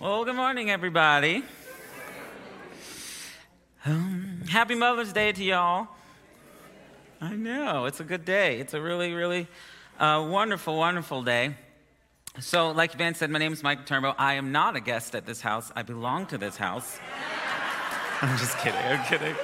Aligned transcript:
Well, 0.00 0.24
good 0.24 0.34
morning, 0.34 0.70
everybody. 0.70 1.44
Um, 3.84 4.44
happy 4.48 4.74
Mother's 4.74 5.12
Day 5.12 5.30
to 5.30 5.44
y'all. 5.44 5.88
I 7.20 7.36
know, 7.36 7.84
it's 7.84 8.00
a 8.00 8.04
good 8.04 8.24
day. 8.24 8.60
It's 8.60 8.72
a 8.72 8.80
really, 8.80 9.12
really 9.12 9.46
uh, 9.98 10.26
wonderful, 10.26 10.78
wonderful 10.78 11.22
day. 11.22 11.54
So, 12.38 12.70
like 12.70 12.94
Van 12.94 13.14
said, 13.14 13.28
my 13.28 13.38
name 13.38 13.52
is 13.52 13.62
Mike 13.62 13.84
Turnbow. 13.84 14.14
I 14.16 14.34
am 14.34 14.52
not 14.52 14.74
a 14.74 14.80
guest 14.80 15.14
at 15.14 15.26
this 15.26 15.42
house, 15.42 15.70
I 15.76 15.82
belong 15.82 16.24
to 16.28 16.38
this 16.38 16.56
house. 16.56 16.98
I'm 18.22 18.38
just 18.38 18.56
kidding, 18.56 18.80
I'm 18.80 19.04
kidding. 19.04 19.36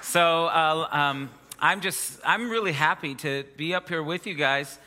So, 0.00 0.46
uh, 0.46 0.88
um, 0.90 1.28
I'm 1.58 1.82
just, 1.82 2.18
I'm 2.24 2.48
really 2.48 2.72
happy 2.72 3.14
to 3.16 3.44
be 3.58 3.74
up 3.74 3.90
here 3.90 4.02
with 4.02 4.26
you 4.26 4.32
guys 4.32 4.78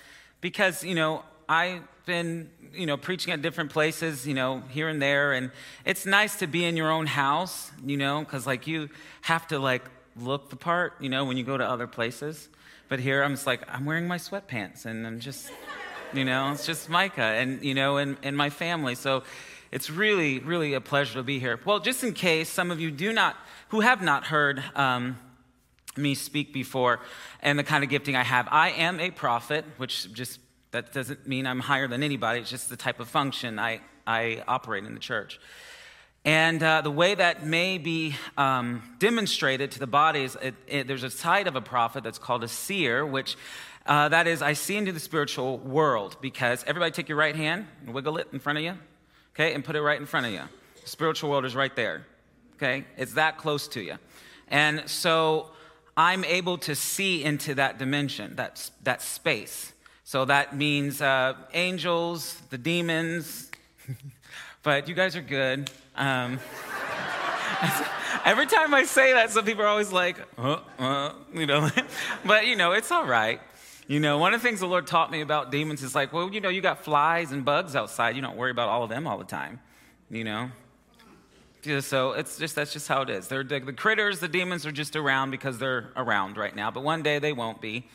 because, 0.42 0.84
you 0.84 0.96
know, 0.96 1.22
I've 1.48 1.84
been, 2.06 2.50
you 2.74 2.86
know, 2.86 2.98
preaching 2.98 3.34
at 3.34 3.42
different 3.42 3.72
places, 3.72 4.28
you 4.28 4.34
know, 4.34 4.62
here 4.70 4.88
and 4.90 5.02
there. 5.02 5.34
And 5.34 5.52
it's 5.86 6.06
nice 6.06 6.38
to 6.38 6.48
be 6.48 6.66
in 6.66 6.76
your 6.78 6.92
own 6.92 7.06
house, 7.06 7.72
you 7.86 7.98
know, 7.98 8.20
because, 8.20 8.46
like, 8.46 8.68
you 8.68 8.90
have 9.22 9.48
to, 9.48 9.60
like, 9.60 9.84
look 10.16 10.50
the 10.50 10.56
part, 10.56 10.94
you 11.00 11.10
know, 11.10 11.26
when 11.26 11.38
you 11.38 11.44
go 11.44 11.58
to 11.58 11.66
other 11.66 11.88
places. 11.88 12.50
But 12.90 13.00
here 13.00 13.24
I'm 13.24 13.34
just 13.34 13.48
like, 13.48 13.62
I'm 13.68 13.86
wearing 13.86 14.08
my 14.08 14.18
sweatpants 14.18 14.86
and 14.86 15.08
I'm 15.08 15.20
just, 15.20 15.52
you 16.14 16.26
know, 16.26 16.52
it's 16.52 16.66
just 16.66 16.90
Micah 16.90 17.22
and, 17.22 17.64
you 17.64 17.74
know, 17.74 17.98
and, 17.98 18.18
and 18.22 18.38
my 18.38 18.50
family. 18.50 18.96
So 18.96 19.24
it's 19.72 19.90
really, 19.90 20.40
really 20.40 20.74
a 20.74 20.82
pleasure 20.82 21.16
to 21.16 21.24
be 21.24 21.40
here. 21.40 21.60
Well, 21.66 21.80
just 21.80 22.04
in 22.04 22.14
case 22.14 22.50
some 22.50 22.70
of 22.70 22.80
you 22.80 22.92
do 22.92 23.12
not, 23.14 23.36
who 23.70 23.80
have 23.82 24.02
not 24.02 24.26
heard, 24.26 24.64
um, 24.76 25.18
me 25.96 26.16
speak 26.16 26.54
before 26.54 27.00
and 27.42 27.58
the 27.58 27.64
kind 27.64 27.84
of 27.84 27.90
gifting 27.90 28.16
I 28.16 28.24
have. 28.24 28.48
I 28.52 28.72
am 28.72 29.00
a 29.00 29.12
prophet, 29.12 29.66
which 29.78 30.12
just 30.14 30.40
that 30.74 30.92
doesn't 30.92 31.28
mean 31.28 31.46
I'm 31.46 31.60
higher 31.60 31.88
than 31.88 32.02
anybody. 32.04 32.40
It's 32.42 32.50
just 32.50 32.68
the 32.68 32.76
type 32.76 33.00
of 33.00 33.08
function 33.08 33.60
I, 33.60 33.80
I 34.06 34.44
operate 34.48 34.84
in 34.84 34.96
the 34.96 35.00
church. 35.00 35.40
And 36.26 36.64
uh, 36.64 36.82
the 36.82 36.92
way 36.92 37.14
that 37.14 37.46
may 37.46 37.78
be 37.78 38.16
um, 38.38 38.82
demonstrated 38.98 39.72
to 39.72 39.80
the 39.80 39.88
body 39.88 40.24
is 40.24 40.36
it, 40.42 40.56
it, 40.68 40.88
there's 40.88 41.04
a 41.04 41.12
side 41.12 41.48
of 41.48 41.56
a 41.56 41.62
prophet 41.62 42.04
that's 42.04 42.18
called 42.18 42.44
a 42.44 42.48
seer, 42.48 43.06
which 43.06 43.38
uh, 43.86 44.10
that 44.10 44.26
is, 44.26 44.42
I 44.42 44.54
see 44.54 44.76
into 44.76 44.92
the 44.92 45.00
spiritual 45.00 45.60
world 45.60 46.18
because 46.22 46.64
everybody 46.66 46.92
take 46.92 47.08
your 47.08 47.20
right 47.20 47.36
hand 47.36 47.68
and 47.86 47.94
wiggle 47.94 48.18
it 48.18 48.30
in 48.34 48.40
front 48.40 48.58
of 48.58 48.64
you, 48.64 48.74
okay, 49.36 49.54
and 49.54 49.64
put 49.64 49.76
it 49.76 49.82
right 49.82 50.00
in 50.00 50.08
front 50.08 50.26
of 50.26 50.32
you. 50.32 50.42
The 50.82 50.90
spiritual 50.90 51.30
world 51.30 51.46
is 51.46 51.56
right 51.56 51.76
there, 51.76 52.08
okay? 52.56 52.86
It's 52.98 53.14
that 53.14 53.38
close 53.38 53.68
to 53.70 53.82
you. 53.82 53.98
And 54.48 54.90
so 54.90 55.52
I'm 55.96 56.24
able 56.24 56.58
to 56.60 56.74
see 56.74 57.24
into 57.24 57.54
that 57.56 57.78
dimension, 57.78 58.38
that, 58.38 58.72
that 58.84 59.04
space. 59.04 59.73
So 60.06 60.26
that 60.26 60.56
means 60.56 61.02
uh, 61.02 61.34
angels, 61.54 62.42
the 62.50 62.58
demons, 62.58 63.50
but 64.64 64.90
you 64.90 64.96
guys 64.96 65.16
are 65.16 65.22
good. 65.22 65.72
Um, 65.96 66.40
every 68.26 68.46
time 68.46 68.74
I 68.74 68.84
say 68.84 69.14
that, 69.14 69.32
some 69.32 69.46
people 69.46 69.64
are 69.64 69.68
always 69.68 69.94
like, 69.94 70.18
uh, 70.38 70.60
uh, 70.78 71.14
you 71.34 71.46
know, 71.46 71.70
but 72.26 72.48
you 72.48 72.58
know, 72.58 72.74
it's 72.74 72.92
all 72.92 73.06
right. 73.06 73.40
You 73.88 74.02
know, 74.02 74.18
one 74.18 74.34
of 74.34 74.42
the 74.42 74.48
things 74.48 74.60
the 74.60 74.68
Lord 74.68 74.88
taught 74.88 75.10
me 75.10 75.22
about 75.22 75.52
demons 75.52 75.84
is 75.84 75.96
like, 75.96 76.12
well, 76.12 76.30
you 76.30 76.42
know, 76.42 76.50
you 76.50 76.62
got 76.62 76.84
flies 76.84 77.32
and 77.32 77.46
bugs 77.46 77.76
outside. 77.76 78.16
You 78.16 78.22
don't 78.22 78.38
worry 78.38 78.52
about 78.52 78.70
all 78.70 78.84
of 78.84 78.90
them 78.90 79.08
all 79.08 79.18
the 79.18 79.26
time, 79.26 79.60
you 80.10 80.24
know? 80.24 80.50
So 81.80 82.12
it's 82.12 82.38
just, 82.38 82.56
that's 82.56 82.74
just 82.74 82.90
how 82.90 83.04
it 83.04 83.10
is. 83.10 83.30
They're, 83.30 83.44
the, 83.44 83.60
the 83.60 83.74
critters, 83.74 84.20
the 84.20 84.28
demons 84.28 84.66
are 84.66 84.72
just 84.72 84.98
around 84.98 85.32
because 85.32 85.60
they're 85.60 85.92
around 85.96 86.36
right 86.36 86.54
now, 86.54 86.72
but 86.72 86.84
one 86.84 87.04
day 87.04 87.20
they 87.20 87.32
won't 87.32 87.62
be. 87.62 87.86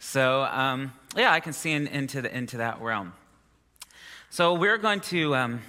So, 0.00 0.42
um, 0.42 0.92
yeah, 1.16 1.32
I 1.32 1.40
can 1.40 1.52
see 1.52 1.72
in, 1.72 1.86
into, 1.86 2.22
the, 2.22 2.36
into 2.36 2.58
that 2.58 2.80
realm. 2.80 3.12
So, 4.30 4.54
we're 4.54 4.78
going 4.78 5.00
to, 5.00 5.34
um, 5.34 5.62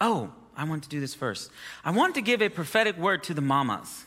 oh, 0.00 0.30
I 0.56 0.64
want 0.64 0.84
to 0.84 0.88
do 0.88 1.00
this 1.00 1.14
first. 1.14 1.50
I 1.84 1.90
want 1.90 2.14
to 2.14 2.22
give 2.22 2.40
a 2.40 2.48
prophetic 2.48 2.96
word 2.96 3.24
to 3.24 3.34
the 3.34 3.40
mamas. 3.40 4.04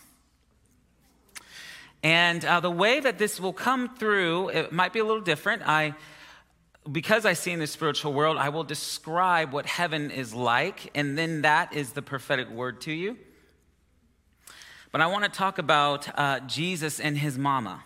And 2.04 2.44
uh, 2.46 2.60
the 2.60 2.72
way 2.72 3.00
that 3.00 3.18
this 3.18 3.40
will 3.40 3.54
come 3.54 3.96
through, 3.96 4.50
it 4.50 4.72
might 4.72 4.94
be 4.94 5.00
a 5.00 5.04
little 5.04 5.22
different. 5.22 5.64
I, 5.66 5.94
because 6.92 7.26
I 7.26 7.34
see 7.34 7.52
in 7.52 7.60
the 7.60 7.68
spiritual 7.68 8.14
world, 8.14 8.38
I 8.38 8.50
will 8.50 8.64
describe 8.64 9.52
what 9.52 9.66
heaven 9.66 10.12
is 10.12 10.34
like, 10.34 10.92
and 10.96 11.18
then 11.18 11.42
that 11.42 11.74
is 11.74 11.92
the 11.92 12.02
prophetic 12.02 12.50
word 12.50 12.82
to 12.82 12.94
you. 12.94 13.18
But 14.92 15.02
I 15.02 15.08
want 15.08 15.26
to 15.26 15.30
talk 15.30 15.58
about 15.58 16.08
uh, 16.18 16.40
Jesus 16.42 17.00
and 17.00 17.18
his 17.18 17.38
mama 17.38 17.84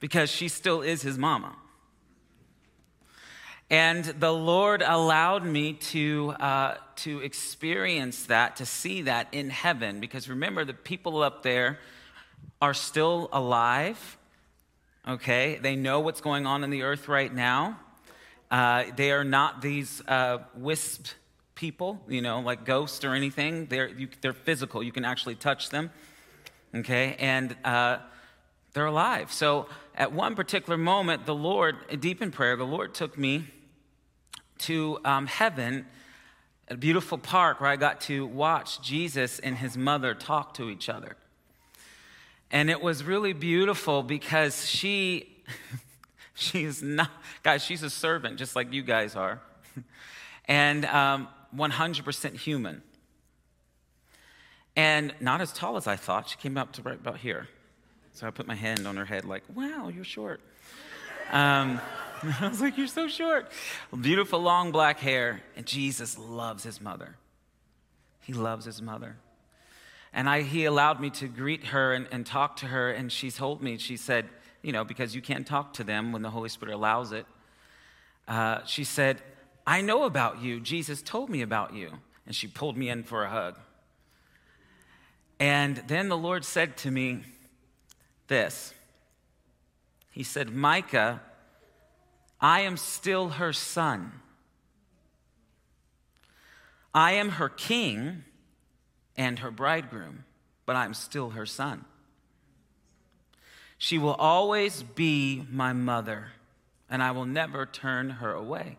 because 0.00 0.30
she 0.30 0.48
still 0.48 0.82
is 0.82 1.02
his 1.02 1.18
mama. 1.18 1.56
And 3.70 4.04
the 4.04 4.32
Lord 4.32 4.82
allowed 4.82 5.44
me 5.44 5.72
to, 5.72 6.34
uh, 6.38 6.76
to 6.96 7.20
experience 7.20 8.26
that, 8.26 8.56
to 8.56 8.66
see 8.66 9.02
that 9.02 9.28
in 9.32 9.50
heaven, 9.50 10.00
because 10.00 10.28
remember, 10.28 10.64
the 10.64 10.74
people 10.74 11.22
up 11.22 11.42
there 11.42 11.78
are 12.60 12.74
still 12.74 13.28
alive, 13.32 14.18
okay? 15.08 15.58
They 15.60 15.76
know 15.76 16.00
what's 16.00 16.20
going 16.20 16.46
on 16.46 16.62
in 16.62 16.70
the 16.70 16.82
earth 16.82 17.08
right 17.08 17.34
now. 17.34 17.80
Uh, 18.50 18.84
they 18.96 19.10
are 19.12 19.24
not 19.24 19.62
these 19.62 20.02
uh, 20.06 20.38
wisp 20.54 21.08
people, 21.54 22.00
you 22.06 22.20
know, 22.20 22.40
like 22.40 22.64
ghosts 22.64 23.02
or 23.04 23.14
anything. 23.14 23.66
They're, 23.66 23.88
you, 23.88 24.08
they're 24.20 24.32
physical, 24.34 24.82
you 24.82 24.92
can 24.92 25.04
actually 25.04 25.36
touch 25.36 25.70
them, 25.70 25.90
okay? 26.74 27.16
And 27.18 27.56
uh, 27.64 27.98
they're 28.74 28.86
alive. 28.86 29.32
So 29.32 29.66
at 29.94 30.12
one 30.12 30.34
particular 30.34 30.76
moment, 30.76 31.26
the 31.26 31.34
Lord, 31.34 31.76
deep 32.00 32.20
in 32.20 32.30
prayer, 32.30 32.56
the 32.56 32.66
Lord 32.66 32.92
took 32.92 33.16
me 33.16 33.46
to 34.58 34.98
um, 35.04 35.26
heaven, 35.26 35.86
a 36.68 36.76
beautiful 36.76 37.16
park 37.16 37.60
where 37.60 37.70
I 37.70 37.76
got 37.76 38.00
to 38.02 38.26
watch 38.26 38.82
Jesus 38.82 39.38
and 39.38 39.56
his 39.56 39.78
mother 39.78 40.12
talk 40.14 40.54
to 40.54 40.68
each 40.68 40.88
other. 40.88 41.16
And 42.50 42.68
it 42.68 42.82
was 42.82 43.04
really 43.04 43.32
beautiful 43.32 44.02
because 44.02 44.68
she, 44.68 45.44
she 46.34 46.64
is 46.64 46.82
not, 46.82 47.10
guys, 47.44 47.64
she's 47.64 47.82
a 47.82 47.90
servant 47.90 48.38
just 48.38 48.56
like 48.56 48.72
you 48.72 48.82
guys 48.82 49.14
are, 49.14 49.40
and 50.46 50.84
um, 50.86 51.28
100% 51.56 52.36
human. 52.36 52.82
And 54.76 55.14
not 55.20 55.40
as 55.40 55.52
tall 55.52 55.76
as 55.76 55.86
I 55.86 55.94
thought. 55.94 56.28
She 56.28 56.36
came 56.36 56.58
up 56.58 56.72
to 56.72 56.82
right 56.82 56.98
about 56.98 57.18
here. 57.18 57.46
So 58.14 58.28
I 58.28 58.30
put 58.30 58.46
my 58.46 58.54
hand 58.54 58.86
on 58.86 58.96
her 58.96 59.04
head, 59.04 59.24
like, 59.24 59.42
wow, 59.52 59.88
you're 59.88 60.04
short. 60.04 60.40
Um, 61.32 61.80
I 62.40 62.48
was 62.48 62.60
like, 62.60 62.78
you're 62.78 62.86
so 62.86 63.08
short. 63.08 63.50
Beautiful 64.00 64.38
long 64.40 64.70
black 64.70 65.00
hair. 65.00 65.42
And 65.56 65.66
Jesus 65.66 66.16
loves 66.16 66.62
his 66.62 66.80
mother. 66.80 67.16
He 68.20 68.32
loves 68.32 68.64
his 68.64 68.80
mother. 68.80 69.16
And 70.12 70.28
I, 70.28 70.42
he 70.42 70.64
allowed 70.64 71.00
me 71.00 71.10
to 71.10 71.26
greet 71.26 71.66
her 71.66 71.92
and, 71.92 72.06
and 72.12 72.24
talk 72.24 72.56
to 72.58 72.66
her. 72.66 72.92
And 72.92 73.10
she 73.10 73.32
told 73.32 73.62
me, 73.62 73.78
she 73.78 73.96
said, 73.96 74.26
you 74.62 74.70
know, 74.70 74.84
because 74.84 75.12
you 75.16 75.20
can't 75.20 75.44
talk 75.44 75.74
to 75.74 75.84
them 75.84 76.12
when 76.12 76.22
the 76.22 76.30
Holy 76.30 76.48
Spirit 76.48 76.72
allows 76.72 77.10
it. 77.10 77.26
Uh, 78.28 78.60
she 78.64 78.84
said, 78.84 79.20
I 79.66 79.80
know 79.80 80.04
about 80.04 80.40
you. 80.40 80.60
Jesus 80.60 81.02
told 81.02 81.30
me 81.30 81.42
about 81.42 81.74
you. 81.74 81.90
And 82.26 82.34
she 82.34 82.46
pulled 82.46 82.76
me 82.76 82.88
in 82.88 83.02
for 83.02 83.24
a 83.24 83.28
hug. 83.28 83.58
And 85.40 85.82
then 85.88 86.08
the 86.08 86.16
Lord 86.16 86.44
said 86.44 86.76
to 86.78 86.92
me, 86.92 87.22
this. 88.28 88.74
He 90.10 90.22
said, 90.22 90.54
Micah, 90.54 91.20
I 92.40 92.60
am 92.60 92.76
still 92.76 93.30
her 93.30 93.52
son. 93.52 94.12
I 96.92 97.12
am 97.12 97.30
her 97.30 97.48
king 97.48 98.24
and 99.16 99.40
her 99.40 99.50
bridegroom, 99.50 100.24
but 100.66 100.76
I'm 100.76 100.94
still 100.94 101.30
her 101.30 101.46
son. 101.46 101.84
She 103.78 103.98
will 103.98 104.14
always 104.14 104.82
be 104.82 105.46
my 105.50 105.72
mother, 105.72 106.28
and 106.88 107.02
I 107.02 107.10
will 107.10 107.26
never 107.26 107.66
turn 107.66 108.10
her 108.10 108.32
away. 108.32 108.78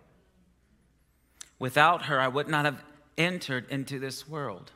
Without 1.60 2.04
her, 2.04 2.20
I 2.20 2.28
would 2.28 2.48
not 2.48 2.66
have 2.66 2.84
entered 3.18 3.70
into 3.70 4.00
this 4.00 4.28
world. 4.28 4.72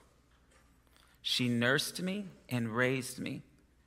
She 1.21 1.47
nursed 1.47 2.01
me 2.01 2.25
and 2.49 2.75
raised 2.75 3.19
me 3.19 3.43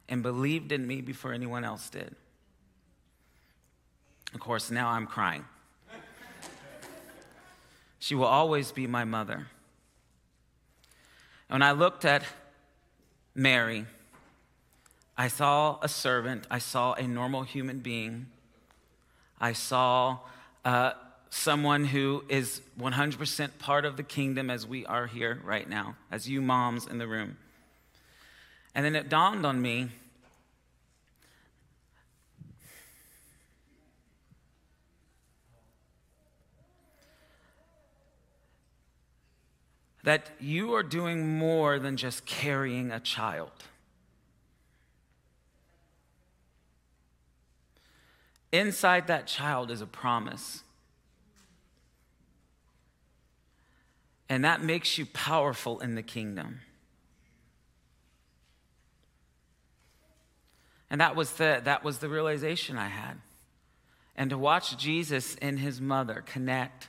and 0.09 0.23
believed 0.23 0.73
in 0.73 0.87
me 0.87 1.01
before 1.01 1.33
anyone 1.33 1.65
else 1.65 1.89
did. 1.91 2.15
Of 4.35 4.41
course, 4.41 4.71
now 4.71 4.89
I'm 4.89 5.07
crying. 5.07 5.45
she 7.99 8.15
will 8.15 8.25
always 8.25 8.73
be 8.73 8.87
my 8.87 9.05
mother. 9.05 9.47
When 11.49 11.63
I 11.63 11.73
looked 11.73 12.05
at 12.05 12.23
Mary, 13.35 13.87
I 15.17 15.29
saw 15.29 15.79
a 15.83 15.89
servant, 15.89 16.47
I 16.51 16.59
saw 16.59 16.95
a 16.95 17.07
normal 17.07 17.43
human 17.43 17.81
being, 17.81 18.27
I 19.39 19.53
saw 19.53 20.19
uh, 20.65 20.93
someone 21.29 21.85
who 21.85 22.25
is 22.29 22.63
100% 22.79 23.59
part 23.59 23.85
of 23.85 23.97
the 23.97 24.03
kingdom 24.03 24.51
as 24.51 24.67
we 24.67 24.87
are 24.87 25.07
here 25.07 25.41
right 25.45 25.69
now, 25.69 25.97
as 26.11 26.29
you 26.29 26.41
moms 26.41 26.87
in 26.87 26.99
the 26.99 27.07
room. 27.07 27.37
And 28.75 28.85
then 28.85 28.95
it 28.95 29.09
dawned 29.09 29.45
on 29.45 29.61
me 29.61 29.91
that 40.05 40.31
you 40.41 40.75
are 40.75 40.83
doing 40.83 41.39
more 41.39 41.79
than 41.79 41.97
just 41.97 42.27
carrying 42.27 42.91
a 42.91 42.99
child. 42.99 43.53
Inside 48.51 49.07
that 49.07 49.27
child 49.27 49.71
is 49.71 49.81
a 49.81 49.87
promise. 49.87 50.63
And 54.29 54.45
that 54.45 54.63
makes 54.63 54.99
you 54.99 55.07
powerful 55.07 55.81
in 55.81 55.95
the 55.95 56.03
kingdom. 56.03 56.61
And 60.93 61.01
that 61.01 61.17
was 61.17 61.33
the, 61.33 61.63
that 61.65 61.83
was 61.83 61.99
the 61.99 62.09
realization 62.11 62.77
I 62.77 62.89
had. 62.89 63.15
And 64.15 64.29
to 64.29 64.37
watch 64.37 64.77
Jesus 64.77 65.37
and 65.41 65.59
his 65.59 65.81
mother 65.81 66.23
connect 66.27 66.89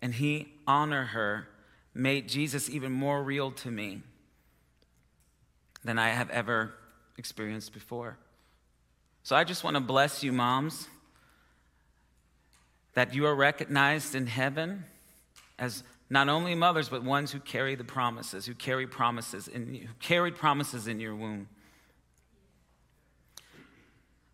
and 0.00 0.14
he 0.14 0.54
honor 0.66 1.04
her 1.04 1.48
made 1.94 2.30
Jesus 2.30 2.70
even 2.70 2.90
more 2.90 3.22
real 3.22 3.50
to 3.52 3.70
me 3.70 4.00
than 5.84 5.98
I 5.98 6.08
have 6.08 6.30
ever 6.30 6.72
experienced 7.18 7.74
before. 7.74 8.16
So 9.22 9.36
I 9.36 9.44
just 9.44 9.62
want 9.62 9.76
to 9.76 9.82
bless 9.82 10.24
you, 10.24 10.32
moms, 10.32 10.88
that 12.94 13.14
you 13.14 13.26
are 13.26 13.34
recognized 13.34 14.14
in 14.14 14.26
heaven 14.26 14.86
as 15.58 15.84
not 16.08 16.30
only 16.30 16.54
mothers, 16.54 16.88
but 16.88 17.04
ones 17.04 17.32
who 17.32 17.38
carry 17.38 17.74
the 17.74 17.84
promises, 17.84 18.46
who 18.46 18.54
carry 18.54 18.86
promises 18.86 19.46
in 19.46 19.74
who 19.74 19.94
carried 20.00 20.36
promises 20.36 20.88
in 20.88 21.00
your 21.00 21.14
womb. 21.14 21.48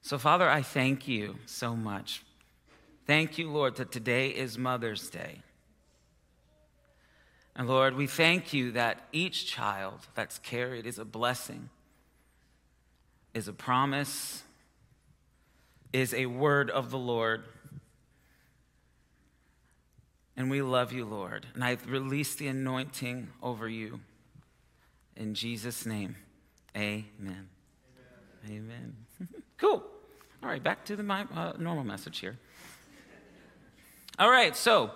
So, 0.09 0.17
Father, 0.17 0.49
I 0.49 0.63
thank 0.63 1.07
you 1.07 1.37
so 1.45 1.77
much. 1.77 2.23
Thank 3.07 3.37
you, 3.37 3.51
Lord, 3.51 3.77
that 3.77 3.93
today 3.93 4.31
is 4.31 4.57
Mother's 4.57 5.11
Day. 5.11 5.43
And 7.55 7.69
Lord, 7.69 7.95
we 7.95 8.07
thank 8.07 8.55
you 8.55 8.73
that 8.73 9.07
each 9.13 9.45
child 9.45 10.07
that's 10.15 10.39
carried 10.39 10.87
is 10.87 10.99
a 10.99 11.05
blessing, 11.05 11.69
is 13.35 13.49
a 13.49 13.53
promise, 13.53 14.45
is 15.93 16.15
a 16.15 16.25
word 16.25 16.71
of 16.71 16.91
the 16.91 16.97
Lord. 16.97 17.45
And 20.39 20.51
we 20.51 20.63
love 20.63 20.91
you, 20.91 21.05
Lord. 21.05 21.45
And 21.53 21.63
I 21.63 21.77
release 21.87 22.35
the 22.35 22.47
anointing 22.47 23.29
over 23.43 23.69
you. 23.69 24.01
In 25.17 25.35
Jesus' 25.35 25.85
name, 25.85 26.17
amen. 26.75 27.05
Amen. 27.21 27.47
amen. 28.49 28.97
cool. 29.59 29.85
All 30.41 30.49
right, 30.49 30.63
back 30.63 30.85
to 30.85 30.95
the 30.95 31.03
my, 31.03 31.27
uh, 31.35 31.55
normal 31.59 31.83
message 31.83 32.21
here. 32.21 32.39
All 34.21 34.31
right, 34.31 34.55
so 34.55 34.93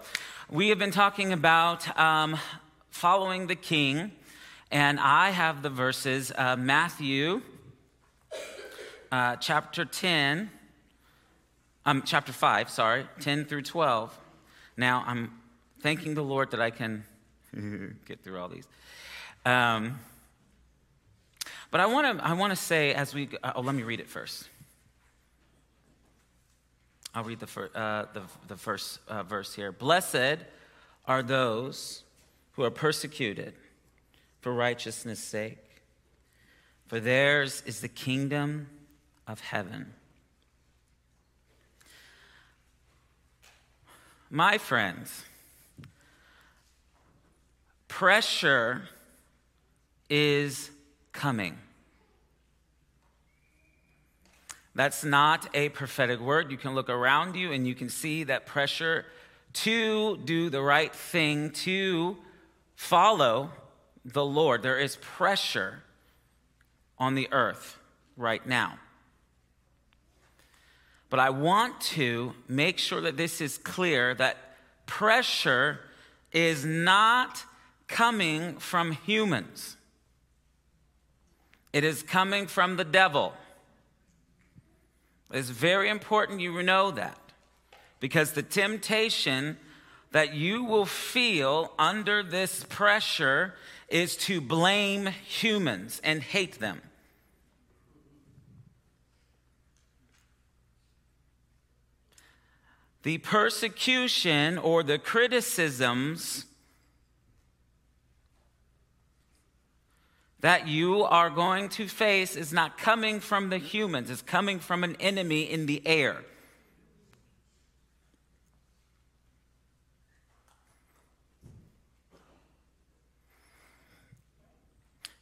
we 0.48 0.68
have 0.68 0.78
been 0.78 0.92
talking 0.92 1.32
about 1.32 1.98
um, 1.98 2.38
following 2.90 3.48
the 3.48 3.56
king, 3.56 4.12
and 4.70 5.00
I 5.00 5.30
have 5.30 5.62
the 5.62 5.68
verses 5.68 6.30
uh, 6.38 6.54
Matthew 6.54 7.42
uh, 9.10 9.34
chapter 9.36 9.84
10 9.84 10.48
um, 11.86 12.02
chapter 12.06 12.32
5, 12.32 12.70
sorry, 12.70 13.08
10 13.18 13.46
through 13.46 13.62
12. 13.62 14.16
Now, 14.76 15.02
I'm 15.04 15.32
thanking 15.80 16.14
the 16.14 16.22
Lord 16.22 16.52
that 16.52 16.60
I 16.60 16.70
can 16.70 17.02
get 18.06 18.22
through 18.22 18.38
all 18.38 18.48
these. 18.48 18.68
Um, 19.44 19.98
but 21.72 21.80
I 21.80 21.86
want 21.86 22.18
to 22.18 22.24
I 22.24 22.34
want 22.34 22.52
to 22.52 22.56
say 22.56 22.94
as 22.94 23.12
we 23.12 23.30
uh, 23.42 23.54
oh 23.56 23.62
let 23.62 23.74
me 23.74 23.82
read 23.82 23.98
it 23.98 24.08
first. 24.08 24.48
I'll 27.14 27.24
read 27.24 27.40
the, 27.40 27.46
fir- 27.46 27.70
uh, 27.74 28.06
the, 28.12 28.22
the 28.48 28.56
first 28.56 28.98
uh, 29.06 29.22
verse 29.22 29.54
here. 29.54 29.70
Blessed 29.70 30.38
are 31.06 31.22
those 31.22 32.04
who 32.52 32.62
are 32.62 32.70
persecuted 32.70 33.54
for 34.40 34.52
righteousness' 34.52 35.20
sake, 35.20 35.58
for 36.86 37.00
theirs 37.00 37.62
is 37.66 37.80
the 37.80 37.88
kingdom 37.88 38.68
of 39.26 39.40
heaven. 39.40 39.92
My 44.30 44.56
friends, 44.56 45.24
pressure 47.88 48.88
is 50.08 50.70
coming. 51.12 51.58
That's 54.74 55.04
not 55.04 55.48
a 55.54 55.68
prophetic 55.70 56.20
word. 56.20 56.50
You 56.50 56.56
can 56.56 56.74
look 56.74 56.88
around 56.88 57.36
you 57.36 57.52
and 57.52 57.66
you 57.66 57.74
can 57.74 57.88
see 57.88 58.24
that 58.24 58.46
pressure 58.46 59.04
to 59.52 60.16
do 60.18 60.48
the 60.48 60.62
right 60.62 60.94
thing, 60.94 61.50
to 61.50 62.16
follow 62.74 63.50
the 64.04 64.24
Lord. 64.24 64.62
There 64.62 64.78
is 64.78 64.96
pressure 64.96 65.82
on 66.98 67.14
the 67.14 67.28
earth 67.32 67.78
right 68.16 68.46
now. 68.46 68.78
But 71.10 71.20
I 71.20 71.28
want 71.28 71.78
to 71.80 72.32
make 72.48 72.78
sure 72.78 73.02
that 73.02 73.18
this 73.18 73.42
is 73.42 73.58
clear 73.58 74.14
that 74.14 74.38
pressure 74.86 75.80
is 76.32 76.64
not 76.64 77.44
coming 77.86 78.56
from 78.56 78.92
humans, 78.92 79.76
it 81.74 81.84
is 81.84 82.02
coming 82.02 82.46
from 82.46 82.76
the 82.76 82.84
devil. 82.84 83.34
It's 85.32 85.48
very 85.48 85.88
important 85.88 86.40
you 86.40 86.62
know 86.62 86.90
that 86.90 87.18
because 88.00 88.32
the 88.32 88.42
temptation 88.42 89.56
that 90.10 90.34
you 90.34 90.64
will 90.64 90.84
feel 90.84 91.72
under 91.78 92.22
this 92.22 92.64
pressure 92.68 93.54
is 93.88 94.16
to 94.16 94.40
blame 94.40 95.06
humans 95.06 96.00
and 96.04 96.22
hate 96.22 96.60
them. 96.60 96.82
the 103.02 103.18
persecution 103.18 104.58
or 104.58 104.82
the 104.82 104.98
criticisms 104.98 106.46
that 110.42 110.66
you 110.66 111.04
are 111.04 111.30
going 111.30 111.68
to 111.70 111.88
face 111.88 112.36
is 112.36 112.52
not 112.52 112.76
coming 112.76 113.20
from 113.20 113.48
the 113.48 113.58
humans, 113.58 114.10
it's 114.10 114.22
coming 114.22 114.58
from 114.58 114.84
an 114.84 114.96
enemy 115.00 115.42
in 115.42 115.66
the 115.66 115.80
air. 115.86 116.16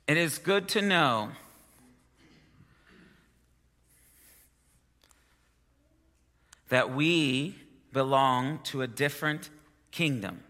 It 0.08 0.16
is 0.16 0.38
good 0.38 0.68
to 0.70 0.82
know 0.82 1.30
that 6.70 6.92
we 6.92 7.54
belong 7.92 8.58
to 8.64 8.82
a 8.82 8.86
different 8.88 9.50
kingdom. 9.92 10.42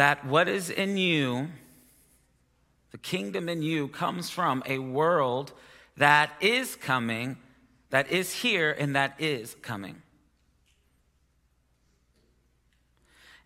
That 0.00 0.24
what 0.24 0.48
is 0.48 0.70
in 0.70 0.96
you, 0.96 1.48
the 2.90 2.96
kingdom 2.96 3.50
in 3.50 3.60
you, 3.60 3.86
comes 3.86 4.30
from 4.30 4.62
a 4.64 4.78
world 4.78 5.52
that 5.98 6.30
is 6.40 6.74
coming, 6.74 7.36
that 7.90 8.10
is 8.10 8.32
here, 8.32 8.74
and 8.78 8.96
that 8.96 9.20
is 9.20 9.54
coming. 9.60 10.00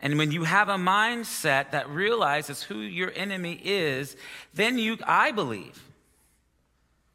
And 0.01 0.17
when 0.17 0.31
you 0.31 0.45
have 0.45 0.69
a 0.69 0.77
mindset 0.77 1.73
that 1.73 1.91
realizes 1.91 2.63
who 2.63 2.79
your 2.79 3.11
enemy 3.17 3.61
is, 3.65 4.17
then 4.55 4.79
you, 4.79 4.97
I 5.05 5.33
believe, 5.33 5.83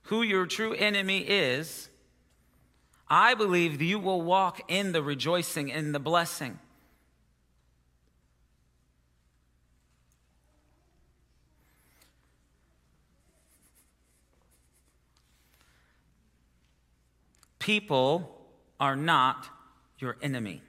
who 0.02 0.22
your 0.22 0.48
true 0.48 0.74
enemy 0.74 1.20
is, 1.20 1.88
I 3.08 3.36
believe 3.36 3.82
you 3.82 4.00
will 4.00 4.22
walk 4.22 4.60
in 4.68 4.92
the 4.92 5.02
rejoicing, 5.02 5.70
in 5.70 5.94
the 5.94 6.00
blessing. 6.00 6.60
People 17.70 18.36
are 18.80 18.96
not 18.96 19.48
your 20.00 20.18
enemy. 20.24 20.64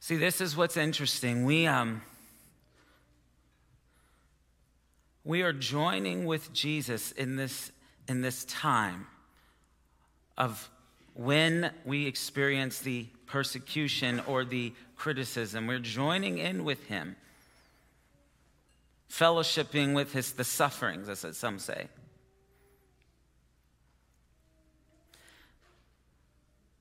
See, 0.00 0.16
this 0.16 0.40
is 0.40 0.56
what's 0.56 0.78
interesting. 0.78 1.44
We, 1.44 1.66
um, 1.66 2.00
we 5.22 5.42
are 5.42 5.52
joining 5.52 6.24
with 6.24 6.50
Jesus 6.54 7.12
in 7.12 7.36
this, 7.36 7.72
in 8.08 8.22
this 8.22 8.46
time 8.46 9.06
of 10.38 10.70
when 11.12 11.72
we 11.84 12.06
experience 12.06 12.78
the 12.78 13.06
persecution 13.26 14.22
or 14.26 14.46
the 14.46 14.72
criticism. 14.96 15.66
We're 15.66 15.78
joining 15.78 16.38
in 16.38 16.64
with 16.64 16.84
him. 16.84 17.16
fellowshipping 19.10 19.94
with 19.94 20.12
his, 20.12 20.32
the 20.32 20.44
sufferings, 20.44 21.08
as 21.08 21.24
some 21.36 21.58
say. 21.58 21.88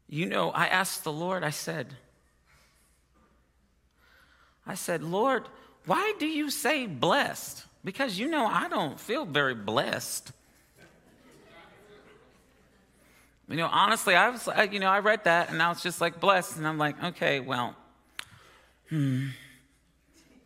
You 0.07 0.27
know, 0.27 0.51
I 0.51 0.67
asked 0.67 1.03
the 1.03 1.11
Lord, 1.11 1.43
I 1.43 1.49
said, 1.49 1.95
I 4.67 4.75
said, 4.75 5.03
Lord, 5.03 5.47
why 5.85 6.13
do 6.19 6.25
you 6.25 6.49
say 6.49 6.87
blessed? 6.87 7.63
Because 7.83 8.17
you 8.17 8.27
know, 8.27 8.45
I 8.45 8.67
don't 8.67 8.99
feel 8.99 9.25
very 9.25 9.55
blessed. 9.55 10.31
You 13.47 13.57
know, 13.57 13.69
honestly, 13.71 14.15
I 14.15 14.29
was, 14.29 14.49
you 14.71 14.79
know, 14.79 14.89
I 14.89 14.99
read 14.99 15.25
that 15.25 15.51
and 15.51 15.61
I 15.61 15.69
was 15.69 15.83
just 15.83 16.01
like 16.01 16.19
blessed, 16.19 16.57
and 16.57 16.67
I'm 16.67 16.79
like, 16.79 17.01
okay, 17.03 17.39
well, 17.39 17.75
hmm, 18.89 19.27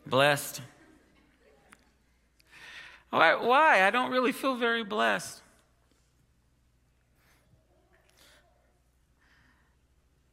blessed. 0.06 0.62
Why? 3.10 3.34
Why? 3.34 3.86
I 3.86 3.90
don't 3.90 4.10
really 4.10 4.32
feel 4.32 4.56
very 4.56 4.84
blessed. 4.84 5.42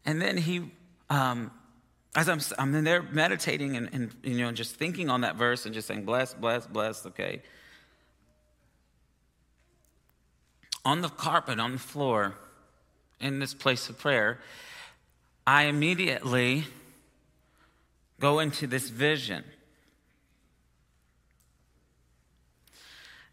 And 0.05 0.21
then 0.21 0.37
he, 0.37 0.71
um, 1.09 1.51
as 2.15 2.29
I'm, 2.29 2.39
I'm 2.57 2.73
in 2.73 2.85
there 2.85 3.03
meditating 3.03 3.75
and, 3.75 3.89
and, 3.91 4.15
you 4.23 4.37
know, 4.37 4.51
just 4.53 4.75
thinking 4.75 5.09
on 5.09 5.21
that 5.21 5.35
verse 5.35 5.65
and 5.65 5.73
just 5.75 5.87
saying, 5.87 6.05
bless, 6.05 6.33
bless, 6.33 6.65
bless, 6.65 7.05
okay. 7.07 7.41
On 10.85 11.01
the 11.01 11.09
carpet, 11.09 11.59
on 11.59 11.73
the 11.73 11.79
floor, 11.79 12.35
in 13.19 13.39
this 13.39 13.53
place 13.53 13.89
of 13.89 13.99
prayer, 13.99 14.39
I 15.45 15.63
immediately 15.63 16.65
go 18.19 18.39
into 18.39 18.67
this 18.67 18.89
vision. 18.89 19.43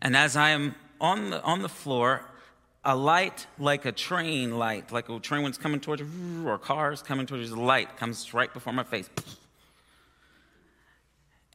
And 0.00 0.16
as 0.16 0.36
I 0.36 0.50
am 0.50 0.74
on 1.00 1.30
the, 1.30 1.42
on 1.42 1.62
the 1.62 1.68
floor, 1.68 2.22
a 2.84 2.94
light 2.94 3.46
like 3.58 3.86
a 3.86 3.92
train 3.92 4.58
light, 4.58 4.92
like 4.92 5.08
a 5.08 5.18
train 5.18 5.44
it's 5.46 5.56
coming 5.56 5.80
towards 5.80 6.02
you, 6.02 6.46
or 6.46 6.58
cars 6.58 7.02
coming 7.02 7.26
towards 7.26 7.48
you, 7.48 7.54
the 7.54 7.62
light 7.62 7.96
comes 7.96 8.34
right 8.34 8.52
before 8.52 8.72
my 8.72 8.84
face. 8.84 9.08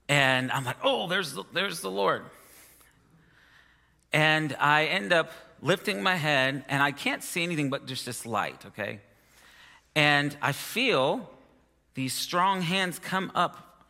And 0.08 0.52
I'm 0.52 0.66
like, 0.66 0.78
oh, 0.84 1.08
there's 1.08 1.34
the, 1.34 1.44
there's 1.54 1.82
the 1.82 1.92
Lord. 1.92 2.24
And 4.12 4.56
I 4.60 4.86
end 4.86 5.14
up 5.14 5.32
lifting 5.62 6.02
my 6.02 6.16
head, 6.16 6.66
and 6.68 6.82
I 6.82 6.92
can't 6.92 7.22
see 7.22 7.44
anything 7.44 7.70
but 7.70 7.86
just 7.86 8.08
this 8.08 8.26
light, 8.26 8.66
okay? 8.66 9.02
And 9.94 10.36
I 10.42 10.52
feel 10.54 11.30
these 11.94 12.14
strong 12.14 12.62
hands 12.62 13.00
come 13.00 13.32
up 13.36 13.86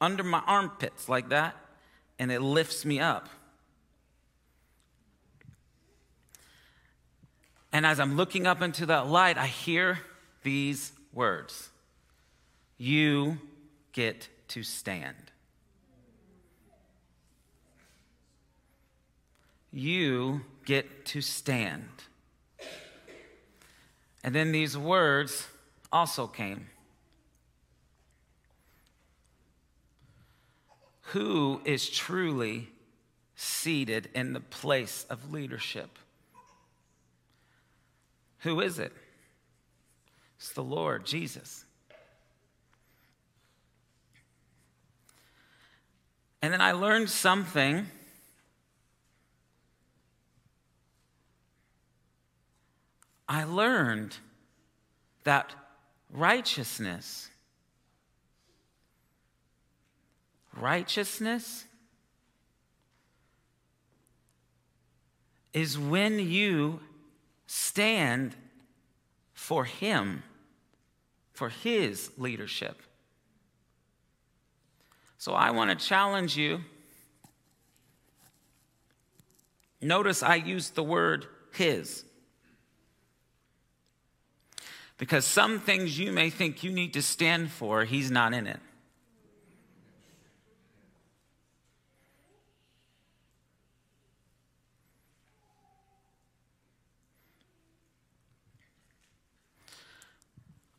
under 0.00 0.22
my 0.22 0.42
armpits 0.46 1.08
like 1.08 1.30
that, 1.30 1.56
and 2.18 2.30
it 2.30 2.40
lifts 2.40 2.84
me 2.84 3.00
up. 3.00 3.28
And 7.72 7.84
as 7.84 8.00
I'm 8.00 8.16
looking 8.16 8.46
up 8.46 8.62
into 8.62 8.86
that 8.86 9.08
light, 9.08 9.36
I 9.36 9.46
hear 9.46 10.00
these 10.42 10.92
words 11.12 11.70
You 12.78 13.38
get 13.92 14.28
to 14.48 14.62
stand. 14.62 15.16
You 19.70 20.42
get 20.64 21.04
to 21.06 21.20
stand. 21.20 21.88
And 24.24 24.34
then 24.34 24.52
these 24.52 24.76
words 24.76 25.46
also 25.92 26.26
came 26.26 26.66
Who 31.12 31.60
is 31.64 31.88
truly 31.88 32.68
seated 33.34 34.10
in 34.14 34.32
the 34.32 34.40
place 34.40 35.06
of 35.08 35.32
leadership? 35.32 35.98
Who 38.40 38.60
is 38.60 38.78
it? 38.78 38.92
It's 40.38 40.52
the 40.52 40.62
Lord, 40.62 41.06
Jesus. 41.06 41.64
And 46.42 46.52
then 46.52 46.60
I 46.60 46.72
learned 46.72 47.10
something. 47.10 47.86
I 53.28 53.44
learned 53.44 54.16
that 55.24 55.54
righteousness, 56.12 57.28
righteousness 60.60 61.64
is 65.52 65.78
when 65.78 66.18
you 66.18 66.80
stand 67.46 68.34
for 69.32 69.64
Him, 69.64 70.22
for 71.32 71.48
His 71.48 72.10
leadership. 72.18 72.80
So 75.18 75.32
I 75.32 75.50
want 75.50 75.70
to 75.70 75.86
challenge 75.86 76.36
you. 76.36 76.60
Notice 79.80 80.22
I 80.22 80.36
used 80.36 80.74
the 80.74 80.82
word 80.82 81.26
His. 81.52 82.04
Because 84.96 85.24
some 85.24 85.60
things 85.60 85.98
you 85.98 86.12
may 86.12 86.28
think 86.28 86.64
you 86.64 86.72
need 86.72 86.92
to 86.94 87.02
stand 87.02 87.50
for, 87.50 87.84
He's 87.84 88.10
not 88.10 88.34
in 88.34 88.46
it. 88.46 88.60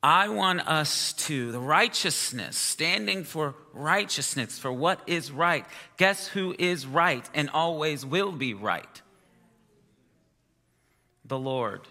I 0.01 0.29
want 0.29 0.65
us 0.65 1.12
to, 1.13 1.51
the 1.51 1.60
righteousness, 1.60 2.58
standing 2.58 3.25
for 3.25 3.56
righteousness, 3.74 4.58
for 4.58 4.72
what 4.72 5.01
is 5.08 5.29
right. 5.29 5.65
Guess 5.98 6.27
who 6.27 6.56
is 6.58 6.88
right 6.88 7.29
and 7.34 7.50
always 7.50 8.06
will 8.06 8.32
be 8.32 8.53
right? 8.53 9.01
The 11.25 11.38
Lord, 11.38 11.82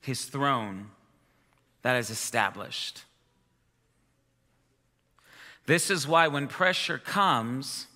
His 0.00 0.24
throne 0.24 0.90
that 1.82 1.96
is 1.96 2.10
established. 2.10 3.04
This 5.66 5.90
is 5.90 6.08
why 6.08 6.26
when 6.26 6.48
pressure 6.48 6.98
comes, 6.98 7.86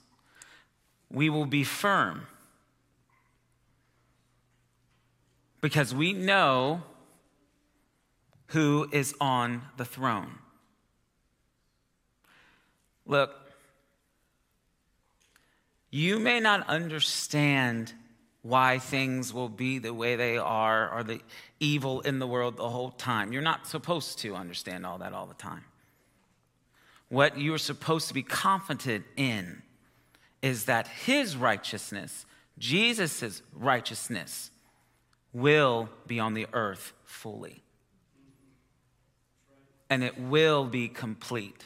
we 1.10 1.28
will 1.28 1.46
be 1.46 1.64
firm. 1.64 2.28
Because 5.60 5.92
we 5.92 6.12
know 6.12 6.82
who 8.50 8.88
is 8.90 9.14
on 9.20 9.62
the 9.76 9.84
throne. 9.84 10.38
Look, 13.06 13.34
you 15.90 16.18
may 16.18 16.40
not 16.40 16.68
understand 16.68 17.92
why 18.42 18.78
things 18.78 19.32
will 19.32 19.48
be 19.48 19.78
the 19.78 19.94
way 19.94 20.16
they 20.16 20.36
are 20.36 20.90
or 20.90 21.04
the 21.04 21.20
evil 21.60 22.00
in 22.00 22.18
the 22.18 22.26
world 22.26 22.56
the 22.56 22.68
whole 22.68 22.90
time. 22.90 23.32
You're 23.32 23.42
not 23.42 23.66
supposed 23.66 24.18
to 24.20 24.34
understand 24.34 24.84
all 24.84 24.98
that 24.98 25.12
all 25.12 25.26
the 25.26 25.34
time. 25.34 25.64
What 27.08 27.38
you're 27.38 27.58
supposed 27.58 28.08
to 28.08 28.14
be 28.14 28.22
confident 28.22 29.04
in 29.16 29.62
is 30.42 30.64
that 30.64 30.88
His 30.88 31.36
righteousness, 31.36 32.26
Jesus' 32.58 33.42
righteousness, 33.54 34.50
will 35.32 35.88
be 36.06 36.18
on 36.18 36.34
the 36.34 36.46
earth 36.52 36.92
fully 37.04 37.62
and 39.90 40.04
it 40.04 40.16
will 40.18 40.64
be 40.64 40.88
complete. 40.88 41.64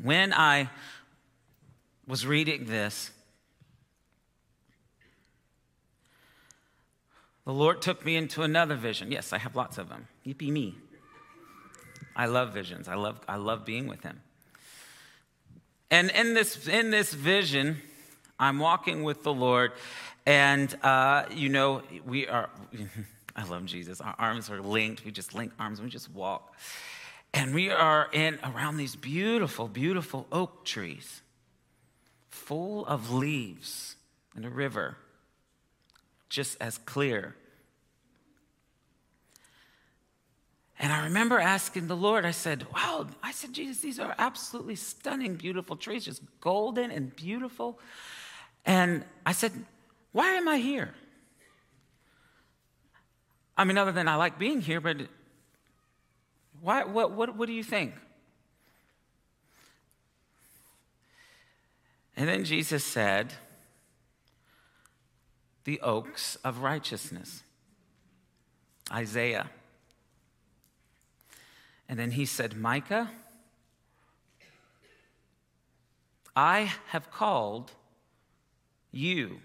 When 0.00 0.32
I 0.32 0.70
was 2.06 2.24
reading 2.24 2.66
this, 2.66 3.10
the 7.44 7.52
Lord 7.52 7.82
took 7.82 8.04
me 8.04 8.14
into 8.14 8.42
another 8.42 8.76
vision. 8.76 9.10
Yes, 9.10 9.32
I 9.32 9.38
have 9.38 9.56
lots 9.56 9.76
of 9.76 9.88
them. 9.88 10.06
Yippee 10.24 10.52
me. 10.52 10.76
I 12.14 12.26
love 12.26 12.54
visions. 12.54 12.86
I 12.86 12.94
love, 12.94 13.20
I 13.26 13.36
love 13.36 13.64
being 13.64 13.88
with 13.88 14.04
Him. 14.04 14.20
And 15.90 16.10
in 16.10 16.34
this, 16.34 16.68
in 16.68 16.90
this 16.90 17.12
vision, 17.14 17.80
I'm 18.38 18.58
walking 18.58 19.04
with 19.04 19.22
the 19.22 19.32
Lord, 19.32 19.72
and, 20.26 20.72
uh, 20.82 21.24
you 21.30 21.48
know, 21.48 21.82
we 22.06 22.28
are, 22.28 22.50
I 23.36 23.44
love 23.44 23.64
Jesus. 23.64 24.00
Our 24.00 24.14
arms 24.18 24.50
are 24.50 24.60
linked. 24.60 25.04
We 25.04 25.10
just 25.10 25.34
link 25.34 25.52
arms 25.58 25.78
and 25.78 25.86
we 25.86 25.90
just 25.90 26.10
walk. 26.12 26.54
And 27.32 27.54
we 27.54 27.70
are 27.70 28.08
in 28.12 28.38
around 28.44 28.76
these 28.76 28.96
beautiful, 28.96 29.68
beautiful 29.68 30.26
oak 30.32 30.64
trees, 30.64 31.22
full 32.30 32.84
of 32.86 33.10
leaves 33.12 33.96
and 34.34 34.44
a 34.44 34.50
river. 34.50 34.96
just 36.28 36.56
as 36.60 36.78
clear. 36.78 37.34
And 40.80 40.92
I 40.92 41.04
remember 41.04 41.40
asking 41.40 41.88
the 41.88 41.96
Lord, 41.96 42.24
I 42.24 42.30
said, 42.30 42.66
Wow, 42.72 43.08
I 43.22 43.32
said, 43.32 43.52
Jesus, 43.52 43.82
these 43.82 43.98
are 43.98 44.14
absolutely 44.18 44.76
stunning, 44.76 45.34
beautiful 45.34 45.76
trees, 45.76 46.04
just 46.04 46.22
golden 46.40 46.90
and 46.90 47.14
beautiful. 47.14 47.80
And 48.64 49.04
I 49.26 49.32
said, 49.32 49.52
Why 50.12 50.34
am 50.34 50.46
I 50.46 50.58
here? 50.58 50.94
I 53.56 53.64
mean, 53.64 53.76
other 53.76 53.90
than 53.90 54.06
I 54.06 54.14
like 54.14 54.38
being 54.38 54.60
here, 54.60 54.80
but 54.80 54.98
why, 56.60 56.84
what, 56.84 57.10
what, 57.10 57.36
what 57.36 57.46
do 57.46 57.52
you 57.52 57.64
think? 57.64 57.94
And 62.16 62.28
then 62.28 62.44
Jesus 62.44 62.84
said, 62.84 63.32
The 65.64 65.80
oaks 65.80 66.36
of 66.44 66.60
righteousness. 66.60 67.42
Isaiah. 68.92 69.50
And 71.88 71.98
then 71.98 72.10
he 72.12 72.26
said, 72.26 72.56
Micah, 72.56 73.10
I 76.36 76.72
have 76.88 77.10
called 77.10 77.72
you 78.92 79.40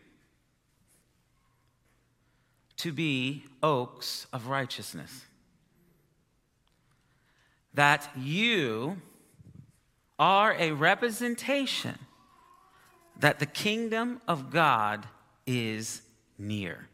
to 2.78 2.92
be 2.92 3.46
oaks 3.62 4.28
of 4.34 4.48
righteousness. 4.48 5.26
That 7.74 8.10
you 8.16 9.02
are 10.20 10.54
a 10.60 10.72
representation 10.72 11.98
that 13.20 13.40
the 13.40 13.46
kingdom 13.46 14.22
of 14.28 14.52
God 14.52 15.08
is 15.48 16.02
near. 16.38 16.88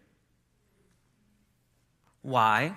Why? 2.21 2.75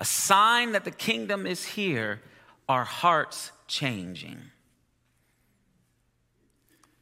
A 0.00 0.04
sign 0.04 0.72
that 0.72 0.84
the 0.84 0.90
kingdom 0.90 1.46
is 1.46 1.64
here 1.64 2.22
our 2.68 2.84
hearts 2.84 3.52
changing. 3.68 4.38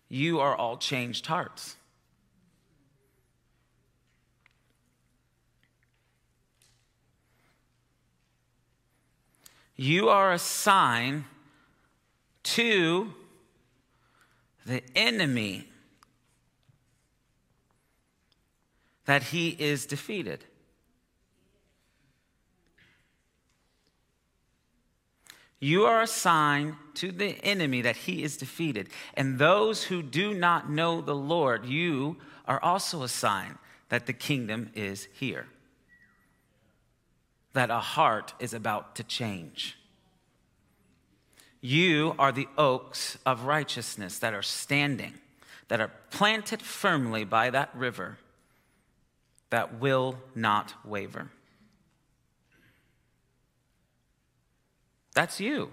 You 0.09 0.41
are 0.41 0.57
all 0.57 0.77
changed 0.77 1.27
hearts. 1.27 1.77
You 9.77 10.09
are 10.09 10.33
a 10.33 10.39
sign 10.41 11.27
to 12.43 13.15
the 14.67 14.83
enemy 14.97 15.69
that 19.05 19.23
he 19.23 19.51
is 19.51 19.87
defeated. 19.87 20.45
You 25.61 25.87
are 25.87 26.03
a 26.03 26.07
sign 26.07 26.77
to 26.95 27.11
the 27.11 27.37
enemy 27.45 27.83
that 27.83 27.97
he 27.97 28.23
is 28.23 28.37
defeated. 28.37 28.89
And 29.15 29.39
those 29.39 29.85
who 29.85 30.03
do 30.03 30.33
not 30.35 30.71
know 30.71 31.01
the 31.01 31.15
Lord, 31.15 31.67
you 31.67 32.17
are 32.47 32.63
also 32.63 33.03
a 33.03 33.09
sign 33.09 33.59
that 33.89 34.07
the 34.07 34.13
kingdom 34.13 34.71
is 34.75 35.09
here, 35.15 35.47
that 37.55 37.71
a 37.71 37.81
heart 37.81 38.35
is 38.39 38.55
about 38.55 38.95
to 38.97 39.05
change. 39.05 39.77
You 41.61 42.15
are 42.19 42.31
the 42.31 42.49
oaks 42.57 43.19
of 43.27 43.45
righteousness 43.45 44.19
that 44.21 44.35
are 44.35 44.43
standing, 44.43 45.15
that 45.67 45.81
are 45.81 45.91
planted 46.11 46.63
firmly 46.63 47.25
by 47.25 47.51
that 47.51 47.75
river 47.75 48.19
that 49.51 49.81
will 49.81 50.19
not 50.35 50.75
waver. 50.85 51.31
That's 55.19 55.41
you. 55.41 55.71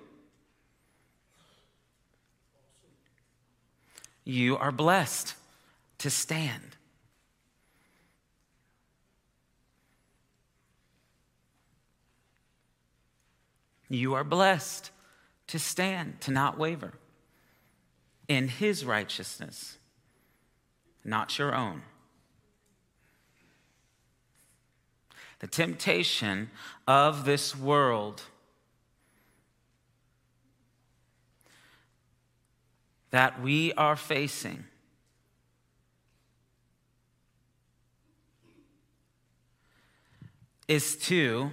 You 4.23 4.57
are 4.57 4.71
blessed 4.71 5.35
to 5.99 6.09
stand. 6.09 6.77
You 13.87 14.15
are 14.15 14.23
blessed 14.23 14.89
to 15.45 15.59
stand, 15.59 16.21
to 16.21 16.31
not 16.31 16.57
waver 16.57 16.93
in 18.27 18.47
his 18.47 18.83
righteousness, 18.83 19.77
not 21.03 21.37
your 21.37 21.53
own. 21.53 21.83
The 25.37 25.45
temptation 25.45 26.49
of 26.87 27.25
this 27.25 27.55
world 27.55 28.23
that 33.15 33.41
we 33.41 33.71
are 33.75 33.95
facing. 33.95 34.65
Is 40.67 40.97
to 40.97 41.51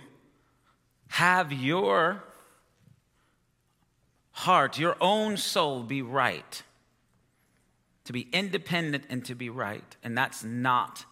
have 1.07 1.53
your 1.53 2.25
heart, 4.33 4.77
your 4.77 4.97
own 5.01 5.37
soul 5.37 5.85
be 5.85 6.03
right, 6.03 6.65
to 8.07 8.13
be 8.13 8.27
independent 8.33 9.05
and 9.09 9.25
to 9.27 9.37
be 9.37 9.49
right. 9.49 9.97
And 10.03 10.19
that's 10.19 10.43
not 10.43 11.05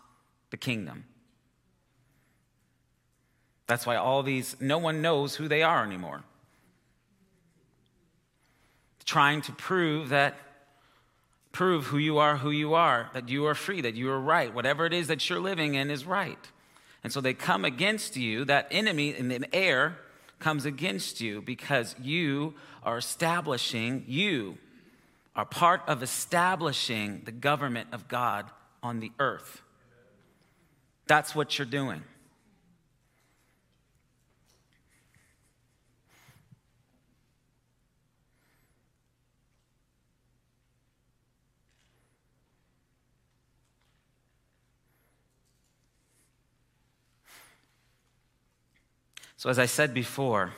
the 0.51 0.57
kingdom. 0.57 1.05
That's 3.69 3.87
why 3.87 3.95
all 3.95 4.25
these, 4.25 4.57
no 4.59 4.79
one 4.79 5.01
knows 5.01 5.37
who 5.37 5.47
they 5.47 5.63
are 5.63 5.85
anymore 5.85 6.25
trying 9.11 9.43
to 9.43 9.51
prove 9.51 10.11
that 10.11 10.37
prove 11.51 11.87
who 11.87 11.99
you 11.99 12.19
are 12.19 12.37
who 12.37 12.53
you 12.53 12.75
are 12.75 13.11
that 13.13 13.29
you 13.29 13.45
are 13.45 13.57
free 13.57 13.81
that 13.81 13.97
you 13.97 14.09
are 14.09 14.21
right 14.21 14.55
whatever 14.55 14.87
it 14.87 14.93
is 14.93 15.09
that 15.09 15.29
you're 15.29 15.41
living 15.41 15.75
in 15.75 15.91
is 15.91 16.05
right. 16.05 16.39
And 17.03 17.13
so 17.13 17.21
they 17.21 17.35
come 17.35 17.65
against 17.65 18.17
you 18.17 18.45
that 18.45 18.69
enemy 18.71 19.09
in 19.13 19.27
the 19.27 19.53
air 19.53 19.97
comes 20.39 20.65
against 20.65 21.21
you 21.21 21.43
because 21.43 21.97
you 22.01 22.55
are 22.85 22.99
establishing 22.99 24.05
you 24.07 24.59
are 25.35 25.45
part 25.45 25.81
of 25.89 26.05
establishing 26.05 27.23
the 27.25 27.33
government 27.33 27.89
of 27.91 28.07
god 28.07 28.49
on 28.81 29.01
the 29.01 29.11
earth. 29.19 29.61
That's 31.09 31.35
what 31.35 31.59
you're 31.59 31.67
doing 31.67 32.05
So, 49.41 49.49
as 49.49 49.59
I 49.59 49.65
said 49.65 49.95
before, 49.95 50.53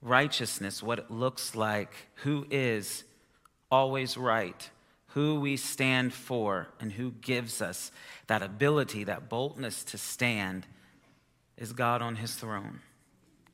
righteousness, 0.00 0.80
what 0.80 1.00
it 1.00 1.10
looks 1.10 1.56
like, 1.56 1.92
who 2.22 2.46
is 2.52 3.02
always 3.68 4.16
right, 4.16 4.70
who 5.08 5.40
we 5.40 5.56
stand 5.56 6.14
for, 6.14 6.68
and 6.78 6.92
who 6.92 7.10
gives 7.10 7.60
us 7.60 7.90
that 8.28 8.42
ability, 8.42 9.02
that 9.02 9.28
boldness 9.28 9.82
to 9.82 9.98
stand, 9.98 10.68
is 11.56 11.72
God 11.72 12.00
on 12.00 12.14
his 12.14 12.36
throne, 12.36 12.82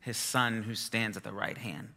his 0.01 0.18
Son 0.18 0.64
who 0.64 0.75
stands 0.75 1.16
at 1.16 1.25
the 1.25 1.33
right 1.33 1.57
hand. 1.57 1.88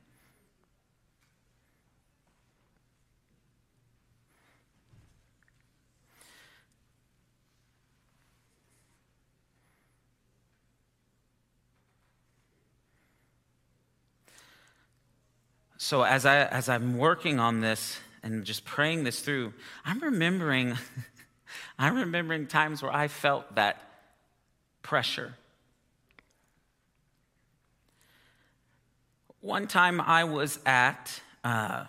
So 15.89 16.03
as, 16.03 16.23
I, 16.23 16.43
as 16.43 16.69
I'm 16.69 16.99
working 16.99 17.39
on 17.39 17.61
this 17.61 17.97
and 18.21 18.45
just 18.45 18.63
praying 18.63 19.05
this 19.05 19.21
through, 19.21 19.53
I'm 19.83 19.99
remembering, 19.99 20.77
I'm 21.79 21.95
remembering 21.95 22.45
times 22.45 22.83
where 22.83 22.93
I 22.93 23.07
felt 23.07 23.55
that 23.55 23.81
pressure. 24.83 25.33
One 29.41 29.65
time 29.65 29.99
I 29.99 30.25
was 30.25 30.59
at 30.63 31.23
uh, 31.43 31.85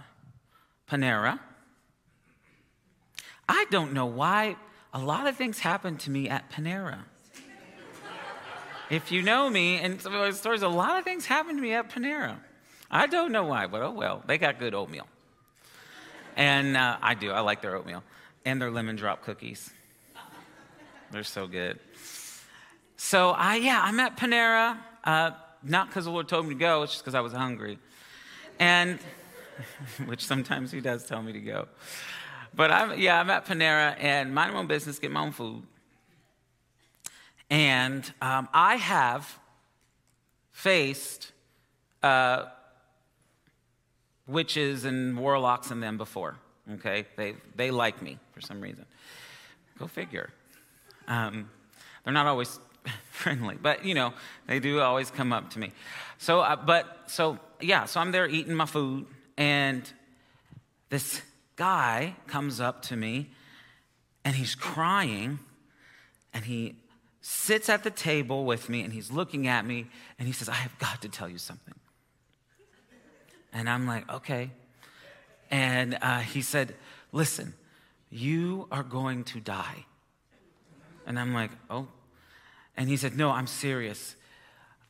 Panera. 0.88 1.38
I 3.50 3.66
don't 3.70 3.92
know 3.92 4.06
why 4.06 4.56
a 4.94 4.98
lot 4.98 5.26
of 5.26 5.36
things 5.36 5.58
happen 5.58 5.98
to 5.98 6.10
me 6.10 6.26
at 6.30 6.50
Panera. 6.50 7.00
if 8.88 9.12
you 9.12 9.20
know 9.20 9.50
me 9.50 9.76
and 9.76 10.00
some 10.00 10.14
of 10.14 10.20
my 10.20 10.30
stories, 10.30 10.62
a 10.62 10.68
lot 10.68 10.96
of 10.96 11.04
things 11.04 11.26
happen 11.26 11.54
to 11.56 11.60
me 11.60 11.74
at 11.74 11.90
Panera. 11.90 12.38
I 12.90 13.06
don't 13.06 13.32
know 13.32 13.44
why, 13.44 13.66
but 13.66 13.82
oh 13.82 13.92
well, 13.92 14.22
they 14.26 14.38
got 14.38 14.58
good 14.58 14.74
oatmeal. 14.74 15.06
And 16.36 16.76
uh, 16.76 16.96
I 17.00 17.14
do, 17.14 17.30
I 17.30 17.40
like 17.40 17.62
their 17.62 17.76
oatmeal 17.76 18.02
and 18.44 18.60
their 18.60 18.70
lemon 18.70 18.96
drop 18.96 19.22
cookies. 19.22 19.70
They're 21.10 21.24
so 21.24 21.46
good. 21.46 21.78
So, 22.96 23.30
I, 23.30 23.56
yeah, 23.56 23.80
I'm 23.82 23.98
at 23.98 24.16
Panera, 24.16 24.78
uh, 25.04 25.30
not 25.62 25.88
because 25.88 26.04
the 26.04 26.10
Lord 26.10 26.28
told 26.28 26.46
me 26.46 26.54
to 26.54 26.58
go, 26.58 26.82
it's 26.82 26.92
just 26.92 27.04
because 27.04 27.14
I 27.14 27.20
was 27.20 27.32
hungry. 27.32 27.78
And, 28.58 28.98
which 30.06 30.24
sometimes 30.24 30.70
He 30.70 30.80
does 30.80 31.06
tell 31.06 31.22
me 31.22 31.32
to 31.32 31.40
go. 31.40 31.68
But 32.54 32.70
I'm, 32.70 32.98
yeah, 32.98 33.20
I'm 33.20 33.30
at 33.30 33.46
Panera 33.46 33.96
and 33.98 34.34
mind 34.34 34.52
my 34.52 34.60
own 34.60 34.66
business, 34.66 34.98
get 34.98 35.10
my 35.10 35.22
own 35.22 35.32
food. 35.32 35.62
And 37.48 38.10
um, 38.22 38.48
I 38.52 38.76
have 38.76 39.38
faced 40.52 41.32
uh, 42.02 42.46
witches 44.30 44.84
and 44.84 45.18
warlocks 45.18 45.70
and 45.70 45.82
them 45.82 45.98
before. 45.98 46.36
Okay, 46.74 47.06
they 47.16 47.34
they 47.56 47.70
like 47.70 48.00
me 48.00 48.18
for 48.32 48.40
some 48.40 48.60
reason. 48.60 48.86
Go 49.78 49.86
figure. 49.86 50.30
Um, 51.08 51.50
they're 52.04 52.12
not 52.12 52.26
always 52.26 52.60
friendly, 53.10 53.56
but 53.60 53.84
you 53.84 53.94
know 53.94 54.12
they 54.46 54.60
do 54.60 54.80
always 54.80 55.10
come 55.10 55.32
up 55.32 55.50
to 55.50 55.58
me. 55.58 55.72
So, 56.18 56.40
uh, 56.40 56.56
but 56.56 57.04
so 57.06 57.38
yeah, 57.60 57.86
so 57.86 58.00
I'm 58.00 58.12
there 58.12 58.28
eating 58.28 58.54
my 58.54 58.66
food, 58.66 59.06
and 59.36 59.90
this 60.88 61.22
guy 61.56 62.14
comes 62.26 62.60
up 62.60 62.82
to 62.82 62.96
me, 62.96 63.30
and 64.24 64.36
he's 64.36 64.54
crying, 64.54 65.38
and 66.32 66.44
he 66.44 66.76
sits 67.20 67.68
at 67.68 67.84
the 67.84 67.90
table 67.90 68.44
with 68.44 68.68
me, 68.68 68.82
and 68.82 68.92
he's 68.92 69.10
looking 69.10 69.46
at 69.46 69.66
me, 69.66 69.86
and 70.18 70.28
he 70.28 70.32
says, 70.32 70.48
"I 70.48 70.54
have 70.54 70.78
got 70.78 71.02
to 71.02 71.08
tell 71.08 71.28
you 71.28 71.38
something." 71.38 71.74
And 73.52 73.68
I'm 73.68 73.86
like, 73.86 74.10
okay. 74.10 74.50
And 75.50 75.98
uh, 76.00 76.20
he 76.20 76.42
said, 76.42 76.74
listen, 77.12 77.54
you 78.10 78.68
are 78.70 78.82
going 78.82 79.24
to 79.24 79.40
die. 79.40 79.86
And 81.06 81.18
I'm 81.18 81.34
like, 81.34 81.50
oh. 81.68 81.88
And 82.76 82.88
he 82.88 82.96
said, 82.96 83.16
no, 83.16 83.30
I'm 83.30 83.46
serious. 83.46 84.16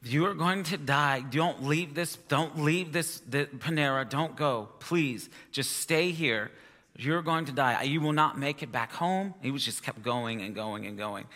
You 0.03 0.27
are 0.27 0.35
going 0.35 0.65
to 0.65 0.79
die. 0.79 1.21
Don't 1.31 1.65
leave 1.65 1.95
this, 1.95 2.17
don't 2.29 2.63
leave 2.63 2.93
this, 2.93 3.21
the 3.21 3.47
Panera. 3.47 4.09
Don't 4.09 4.37
go. 4.37 4.69
Please, 4.81 5.29
just 5.53 5.77
stay 5.77 6.11
here. 6.11 6.51
You're 6.97 7.23
going 7.23 7.47
to 7.47 7.53
die. 7.53 7.83
You 7.83 8.01
will 8.01 8.13
not 8.13 8.39
make 8.39 8.63
it 8.63 8.73
back 8.73 8.93
home. 8.93 9.35
He 9.43 9.51
was 9.51 9.65
just 9.65 9.83
kept 9.83 10.03
going 10.03 10.43
and 10.43 10.55
going 10.55 10.87
and 10.87 10.97
going. 10.97 11.27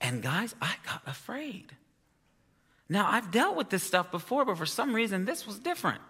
And 0.00 0.22
guys, 0.22 0.54
I 0.60 0.74
got 0.84 1.02
afraid. 1.06 1.76
Now, 2.88 3.08
I've 3.08 3.30
dealt 3.30 3.56
with 3.56 3.70
this 3.70 3.82
stuff 3.82 4.10
before, 4.10 4.44
but 4.44 4.58
for 4.58 4.66
some 4.66 4.94
reason, 4.94 5.24
this 5.24 5.46
was 5.46 5.58
different. 5.58 6.00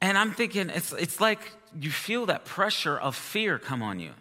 And 0.00 0.16
I'm 0.16 0.32
thinking, 0.32 0.70
it's, 0.70 0.92
it's 0.92 1.20
like 1.20 1.52
you 1.78 1.90
feel 1.90 2.26
that 2.26 2.44
pressure 2.44 2.98
of 2.98 3.14
fear 3.14 3.58
come 3.58 3.82
on 3.82 4.00
you. 4.00 4.12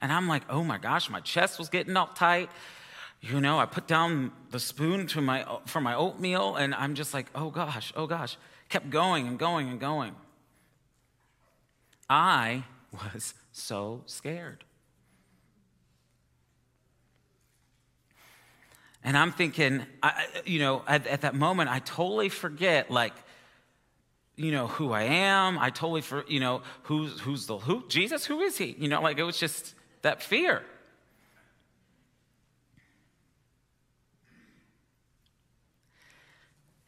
And 0.00 0.12
I'm 0.12 0.26
like, 0.26 0.42
oh 0.50 0.64
my 0.64 0.78
gosh, 0.78 1.08
my 1.08 1.20
chest 1.20 1.58
was 1.58 1.68
getting 1.68 1.96
all 1.96 2.08
tight. 2.08 2.50
You 3.20 3.40
know, 3.40 3.60
I 3.60 3.66
put 3.66 3.86
down 3.86 4.32
the 4.50 4.58
spoon 4.58 5.06
to 5.08 5.20
my, 5.20 5.46
for 5.66 5.80
my 5.80 5.94
oatmeal, 5.94 6.56
and 6.56 6.74
I'm 6.74 6.96
just 6.96 7.14
like, 7.14 7.26
oh 7.36 7.50
gosh, 7.50 7.92
oh 7.94 8.08
gosh. 8.08 8.36
Kept 8.68 8.90
going 8.90 9.28
and 9.28 9.38
going 9.38 9.68
and 9.68 9.78
going. 9.78 10.16
I 12.10 12.64
was 12.92 13.34
so 13.52 14.02
scared. 14.06 14.64
And 19.04 19.16
I'm 19.16 19.32
thinking, 19.32 19.84
I, 20.02 20.26
you 20.44 20.60
know, 20.60 20.82
at, 20.86 21.06
at, 21.06 21.22
that 21.22 21.34
moment, 21.34 21.70
I 21.70 21.80
totally 21.80 22.28
forget, 22.28 22.90
like, 22.90 23.14
you 24.36 24.52
know, 24.52 24.68
who 24.68 24.92
I 24.92 25.02
am. 25.02 25.58
I 25.58 25.70
totally, 25.70 26.02
for, 26.02 26.24
you 26.28 26.40
know, 26.40 26.62
who's, 26.84 27.20
who's 27.20 27.46
the 27.46 27.58
who? 27.58 27.84
Jesus, 27.88 28.24
who 28.24 28.40
is 28.40 28.56
he? 28.58 28.76
You 28.78 28.88
know, 28.88 29.00
like 29.00 29.18
it 29.18 29.24
was 29.24 29.38
just 29.38 29.74
that 30.02 30.22
fear. 30.22 30.62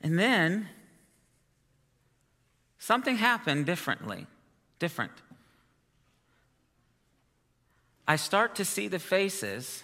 And 0.00 0.18
then 0.18 0.68
something 2.78 3.16
happened 3.16 3.64
differently, 3.64 4.26
different. 4.78 5.12
I 8.06 8.16
start 8.16 8.54
to 8.56 8.66
see 8.66 8.88
the 8.88 8.98
faces 8.98 9.83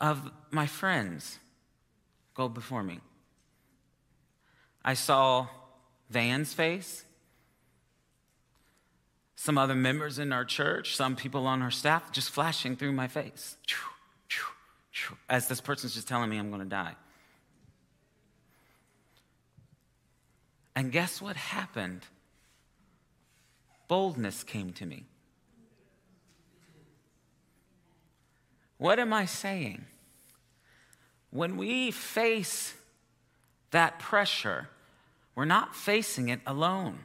of 0.00 0.30
my 0.50 0.66
friends 0.66 1.38
go 2.34 2.48
before 2.48 2.82
me. 2.82 3.00
I 4.84 4.94
saw 4.94 5.48
Van's 6.10 6.54
face, 6.54 7.04
some 9.36 9.58
other 9.58 9.74
members 9.74 10.18
in 10.18 10.32
our 10.32 10.44
church, 10.44 10.96
some 10.96 11.16
people 11.16 11.46
on 11.46 11.62
our 11.62 11.70
staff 11.70 12.12
just 12.12 12.30
flashing 12.30 12.76
through 12.76 12.92
my 12.92 13.08
face 13.08 13.56
as 15.28 15.48
this 15.48 15.60
person's 15.60 15.94
just 15.94 16.08
telling 16.08 16.28
me 16.30 16.38
I'm 16.38 16.50
going 16.50 16.62
to 16.62 16.68
die. 16.68 16.94
And 20.74 20.92
guess 20.92 21.20
what 21.20 21.36
happened? 21.36 22.02
Boldness 23.88 24.44
came 24.44 24.72
to 24.74 24.86
me. 24.86 25.04
What 28.78 28.98
am 28.98 29.12
I 29.12 29.26
saying? 29.26 29.84
When 31.30 31.56
we 31.56 31.90
face 31.90 32.74
that 33.70 33.98
pressure, 33.98 34.68
we're 35.34 35.44
not 35.44 35.74
facing 35.74 36.30
it 36.30 36.40
alone. 36.46 37.00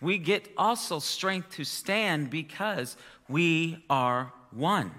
We 0.00 0.18
get 0.18 0.48
also 0.56 0.98
strength 0.98 1.50
to 1.52 1.64
stand 1.64 2.30
because 2.30 2.96
we 3.28 3.84
are 3.88 4.32
one. 4.50 4.92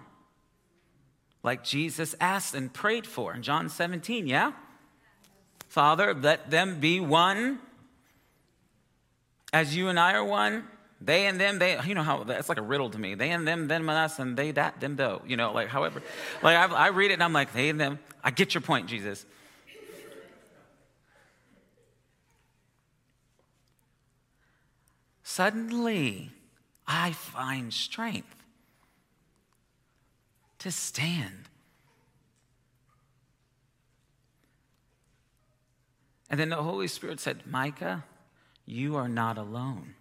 Like 1.44 1.64
Jesus 1.64 2.16
asked 2.22 2.54
and 2.54 2.72
prayed 2.72 3.08
for 3.08 3.34
in 3.34 3.42
John 3.42 3.68
17, 3.68 4.28
yeah? 4.28 4.54
Father, 5.68 6.14
let 6.14 6.52
them 6.52 6.80
be 6.80 7.00
one 7.00 7.60
as 9.52 9.76
you 9.76 9.90
and 9.90 10.00
I 10.00 10.14
are 10.14 10.24
one. 10.24 10.66
They 11.04 11.26
and 11.26 11.42
them, 11.42 11.58
they, 11.58 11.80
you 11.84 11.96
know 11.96 12.04
how, 12.04 12.24
that's 12.24 12.48
like 12.48 12.60
a 12.60 12.62
riddle 12.64 12.92
to 12.92 13.00
me. 13.00 13.16
They 13.16 13.32
and 13.32 13.48
them, 13.48 13.68
them 13.68 13.90
and 13.90 13.98
us, 13.98 14.20
and 14.20 14.38
they, 14.38 14.52
that, 14.52 14.80
them, 14.80 14.96
though. 14.96 15.24
You 15.26 15.36
know, 15.36 15.52
like 15.52 15.68
however. 15.68 16.04
Like 16.44 16.56
I, 16.56 16.66
I 16.66 16.88
read 16.90 17.10
it 17.10 17.16
and 17.16 17.24
I'm 17.24 17.34
like, 17.34 17.54
they 17.54 17.70
and 17.70 17.80
them. 17.80 18.00
I 18.24 18.30
get 18.30 18.54
your 18.54 18.62
point, 18.62 18.88
Jesus. 18.88 19.26
Suddenly, 25.24 26.30
I 26.86 27.14
find 27.14 27.74
strength 27.74 28.36
to 30.60 30.72
stand. 30.72 31.50
And 36.30 36.40
then 36.40 36.50
the 36.50 36.58
Holy 36.58 36.88
Spirit 36.88 37.20
said, 37.20 37.48
Micah, 37.48 38.04
you 38.66 38.96
are 38.98 39.08
not 39.08 39.38
alone. 39.38 39.96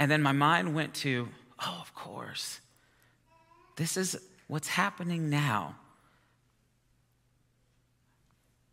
And 0.00 0.10
then 0.10 0.22
my 0.22 0.32
mind 0.32 0.74
went 0.74 0.94
to, 0.94 1.28
oh, 1.60 1.78
of 1.78 1.94
course. 1.94 2.60
This 3.76 3.98
is 3.98 4.16
what's 4.48 4.68
happening 4.68 5.28
now. 5.28 5.76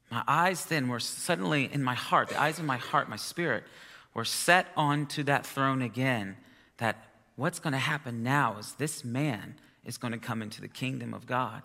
My 0.10 0.24
eyes 0.26 0.66
then 0.66 0.88
were 0.88 1.02
suddenly 1.02 1.70
in 1.72 1.84
my 1.84 1.96
heart, 1.96 2.30
the 2.30 2.40
eyes 2.40 2.60
of 2.60 2.66
my 2.66 2.78
heart, 2.78 3.10
my 3.10 3.18
spirit, 3.18 3.66
were 4.14 4.24
set 4.24 4.68
onto 4.78 5.22
that 5.24 5.46
throne 5.46 5.82
again. 5.82 6.38
That 6.78 7.04
what's 7.36 7.60
going 7.60 7.74
to 7.74 7.78
happen 7.78 8.24
now 8.24 8.56
is 8.58 8.76
this 8.76 9.04
man 9.04 9.56
is 9.84 9.98
going 9.98 10.14
to 10.14 10.20
come 10.20 10.42
into 10.42 10.62
the 10.62 10.70
kingdom 10.70 11.14
of 11.14 11.28
God. 11.28 11.62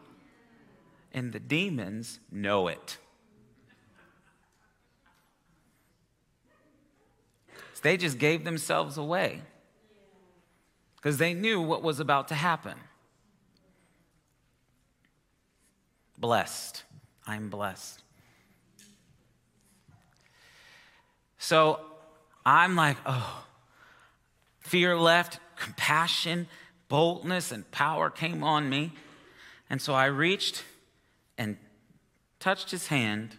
And 1.14 1.32
the 1.32 1.38
demons 1.38 2.18
know 2.32 2.66
it. 2.66 2.98
They 7.82 7.96
just 7.96 8.18
gave 8.18 8.44
themselves 8.44 8.96
away 8.96 9.42
because 11.02 11.18
they 11.18 11.34
knew 11.34 11.60
what 11.60 11.82
was 11.82 11.98
about 11.98 12.28
to 12.28 12.34
happen. 12.34 12.74
Blessed. 16.16 16.84
I'm 17.26 17.50
blessed. 17.50 18.02
So 21.38 21.80
I'm 22.46 22.76
like, 22.76 22.98
oh, 23.04 23.44
fear 24.60 24.96
left, 24.96 25.40
compassion, 25.56 26.46
boldness, 26.88 27.50
and 27.50 27.68
power 27.72 28.08
came 28.08 28.44
on 28.44 28.68
me. 28.68 28.92
And 29.68 29.82
so 29.82 29.94
I 29.94 30.04
reached 30.04 30.62
and 31.36 31.56
touched 32.38 32.70
his 32.70 32.86
hand. 32.86 33.36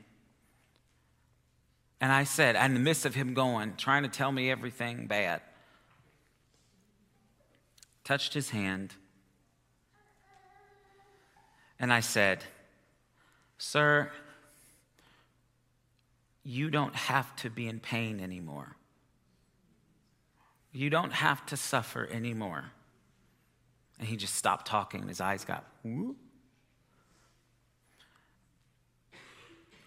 And 2.02 2.12
I 2.12 2.26
said, 2.26 2.58
in 2.58 2.73
the 2.73 2.82
midst 2.82 3.06
of 3.06 3.15
him 3.15 3.34
going, 3.34 3.76
trying 3.78 4.04
to 4.04 4.10
tell 4.10 4.34
me 4.34 4.52
everything 4.52 5.08
bad, 5.08 5.39
touched 8.04 8.34
his 8.34 8.50
hand, 8.50 8.96
And 11.84 11.92
I 11.92 12.00
said, 12.00 12.46
Sir, 13.58 14.10
you 16.42 16.70
don't 16.70 16.96
have 16.96 17.36
to 17.38 17.50
be 17.50 17.68
in 17.68 17.82
pain 17.82 18.22
anymore. 18.22 18.78
You 20.72 20.89
don't 20.89 21.12
have 21.12 21.46
to 21.48 21.58
suffer 21.58 22.08
anymore. 22.10 22.72
And 24.00 24.08
he 24.08 24.16
just 24.16 24.36
stopped 24.36 24.66
talking 24.66 25.02
and 25.02 25.10
his 25.10 25.20
eyes 25.20 25.44
got, 25.44 25.66
whoop. 25.84 26.16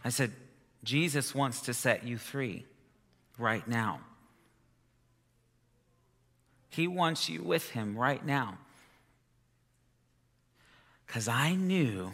I 0.04 0.10
said, 0.10 0.32
Jesus 0.84 1.34
wants 1.34 1.62
to 1.62 1.72
set 1.72 2.04
you 2.06 2.18
free 2.18 2.66
right 3.38 3.66
now. 3.66 4.00
He 6.76 6.86
wants 6.86 7.30
you 7.30 7.42
with 7.42 7.70
him 7.70 7.96
right 7.96 8.22
now. 8.22 8.58
Because 11.06 11.26
I 11.26 11.54
knew, 11.54 12.12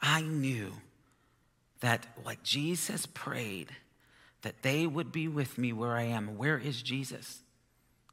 I 0.00 0.22
knew 0.22 0.72
that 1.80 2.06
like 2.24 2.42
Jesus 2.42 3.04
prayed, 3.04 3.68
that 4.40 4.62
they 4.62 4.86
would 4.86 5.12
be 5.12 5.28
with 5.28 5.58
me 5.58 5.74
where 5.74 5.94
I 5.94 6.04
am. 6.04 6.38
Where 6.38 6.56
is 6.56 6.80
Jesus? 6.80 7.42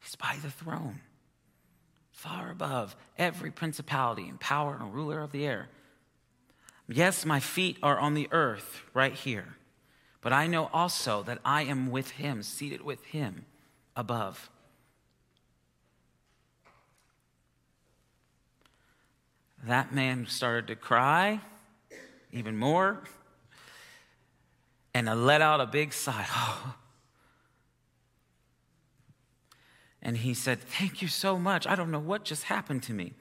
He's 0.02 0.16
by 0.18 0.36
the 0.42 0.52
throne, 0.52 1.00
far 2.12 2.52
above 2.52 2.94
every 3.18 3.52
principality 3.52 4.28
and 4.28 4.38
power 4.38 4.78
and 4.78 4.94
ruler 4.94 5.22
of 5.22 5.32
the 5.32 5.46
air. 5.46 5.70
Yes, 6.90 7.26
my 7.26 7.40
feet 7.40 7.78
are 7.82 7.98
on 7.98 8.16
the 8.16 8.28
earth 8.34 8.82
right 8.94 9.14
here, 9.14 9.56
but 10.24 10.34
I 10.34 10.48
know 10.48 10.70
also 10.74 11.22
that 11.24 11.40
I 11.44 11.64
am 11.64 11.92
with 11.92 12.12
him, 12.12 12.42
seated 12.42 12.82
with 12.82 13.04
him 13.06 13.46
above. 13.96 14.50
That 19.66 19.94
man 19.94 20.26
started 20.28 20.68
to 20.68 20.76
cry 20.76 21.42
even 22.32 22.58
more 22.58 23.04
and 24.94 25.10
I 25.10 25.14
let 25.14 25.42
out 25.42 25.62
a 25.62 25.66
big 25.66 25.94
sigh. 25.94 26.26
And 30.06 30.18
he 30.18 30.34
said, 30.34 30.60
Thank 30.60 31.02
you 31.02 31.08
so 31.08 31.40
much. 31.40 31.66
I 31.66 31.76
don't 31.76 31.90
know 31.90 31.98
what 31.98 32.26
just 32.26 32.44
happened 32.44 32.84
to 32.84 32.94
me. 32.94 33.14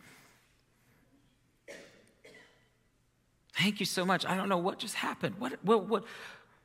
Thank 3.55 3.79
you 3.79 3.87
so 3.87 4.05
much. 4.05 4.27
I 4.27 4.37
don't 4.37 4.49
know 4.49 4.59
what 4.59 4.81
just 4.81 4.97
happened. 4.97 5.37
What, 5.39 5.65
what, 5.65 5.89
what, 5.89 6.05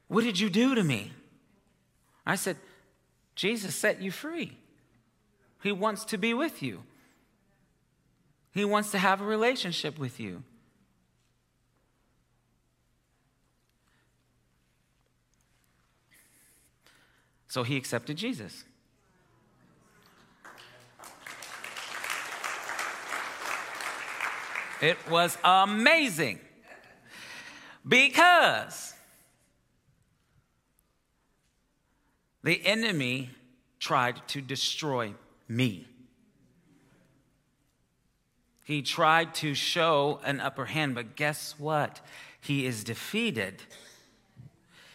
what 0.08 0.24
did 0.24 0.40
you 0.40 0.50
do 0.50 0.76
to 0.76 0.84
me? 0.84 1.12
I 2.26 2.36
said, 2.36 2.58
Jesus 3.36 3.76
set 3.76 4.02
you 4.02 4.12
free. 4.12 4.58
He 5.64 5.72
wants 5.72 6.06
to 6.06 6.18
be 6.18 6.34
with 6.34 6.62
you, 6.62 6.84
He 8.54 8.66
wants 8.66 8.92
to 8.92 8.98
have 8.98 9.22
a 9.22 9.26
relationship 9.26 9.98
with 9.98 10.20
you. 10.20 10.44
So 17.50 17.64
he 17.64 17.78
accepted 17.78 18.18
Jesus. 18.18 18.66
It 24.82 24.98
was 25.10 25.38
amazing 25.44 26.40
because 27.88 28.94
the 32.48 32.66
enemy 32.66 33.30
tried 33.78 34.26
to 34.30 34.40
destroy 34.40 35.14
me. 35.50 35.86
He 38.64 38.82
tried 38.82 39.36
to 39.36 39.54
show 39.54 40.22
an 40.24 40.40
upper 40.40 40.64
hand, 40.64 40.96
but 40.96 41.18
guess 41.18 41.56
what? 41.58 42.00
He 42.40 42.66
is 42.66 42.86
defeated. 42.86 43.64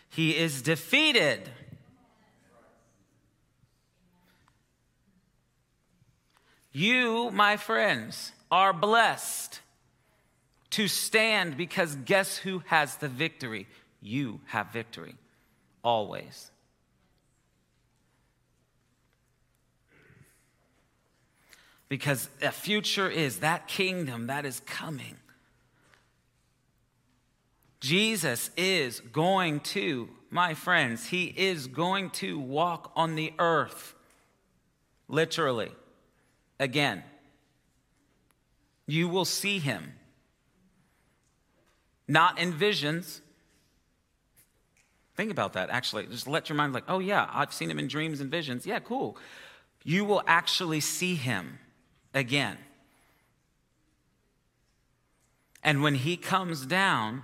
He 0.08 0.34
is 0.34 0.62
defeated. 0.62 1.50
You, 6.72 7.30
my 7.32 7.58
friends, 7.58 8.32
are 8.50 8.72
blessed 8.72 9.60
to 10.70 10.88
stand 10.88 11.58
because 11.58 11.96
guess 11.96 12.38
who 12.38 12.62
has 12.68 12.96
the 12.96 13.08
victory? 13.08 13.68
You 14.00 14.40
have 14.46 14.72
victory 14.72 15.16
always. 15.84 16.51
Because 21.92 22.30
a 22.40 22.50
future 22.50 23.06
is 23.06 23.40
that 23.40 23.68
kingdom 23.68 24.28
that 24.28 24.46
is 24.46 24.60
coming. 24.60 25.16
Jesus 27.80 28.48
is 28.56 29.00
going 29.00 29.60
to, 29.60 30.08
my 30.30 30.54
friends, 30.54 31.08
he 31.08 31.26
is 31.26 31.66
going 31.66 32.08
to 32.12 32.38
walk 32.38 32.92
on 32.96 33.14
the 33.14 33.34
earth, 33.38 33.94
literally 35.06 35.70
again. 36.58 37.04
You 38.86 39.06
will 39.06 39.26
see 39.26 39.58
him. 39.58 39.92
Not 42.08 42.38
in 42.38 42.54
visions. 42.54 43.20
Think 45.14 45.30
about 45.30 45.52
that, 45.52 45.68
actually. 45.68 46.06
Just 46.06 46.26
let 46.26 46.48
your 46.48 46.56
mind, 46.56 46.72
like, 46.72 46.84
oh, 46.88 47.00
yeah, 47.00 47.28
I've 47.30 47.52
seen 47.52 47.70
him 47.70 47.78
in 47.78 47.86
dreams 47.86 48.22
and 48.22 48.30
visions. 48.30 48.64
Yeah, 48.64 48.78
cool. 48.78 49.18
You 49.84 50.06
will 50.06 50.22
actually 50.26 50.80
see 50.80 51.16
him 51.16 51.58
again. 52.14 52.58
And 55.62 55.82
when 55.82 55.94
he 55.94 56.16
comes 56.16 56.66
down, 56.66 57.22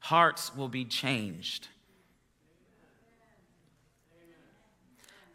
hearts 0.00 0.54
will 0.54 0.68
be 0.68 0.84
changed. 0.84 1.68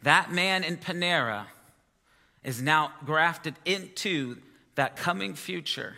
That 0.04 0.32
man 0.32 0.64
in 0.64 0.78
Panera 0.78 1.48
is 2.44 2.62
now 2.62 2.92
grafted 3.04 3.56
into 3.66 4.38
that 4.76 4.96
coming 4.96 5.34
future, 5.34 5.98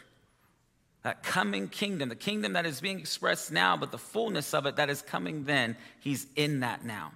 that 1.03 1.21
coming 1.21 1.67
kingdom, 1.67 2.07
the 2.07 2.15
kingdom 2.15 2.53
that 2.53 2.65
is 2.65 2.79
being 2.79 2.99
expressed 2.99 3.51
now, 3.51 3.75
but 3.75 3.91
the 3.91 3.97
fullness 3.97 4.53
of 4.53 4.65
it 4.65 4.77
that 4.77 4.89
is 4.89 5.01
coming 5.01 5.43
then. 5.43 5.75
He's 5.99 6.25
in 6.37 6.61
that 6.61 6.85
now. 6.85 7.11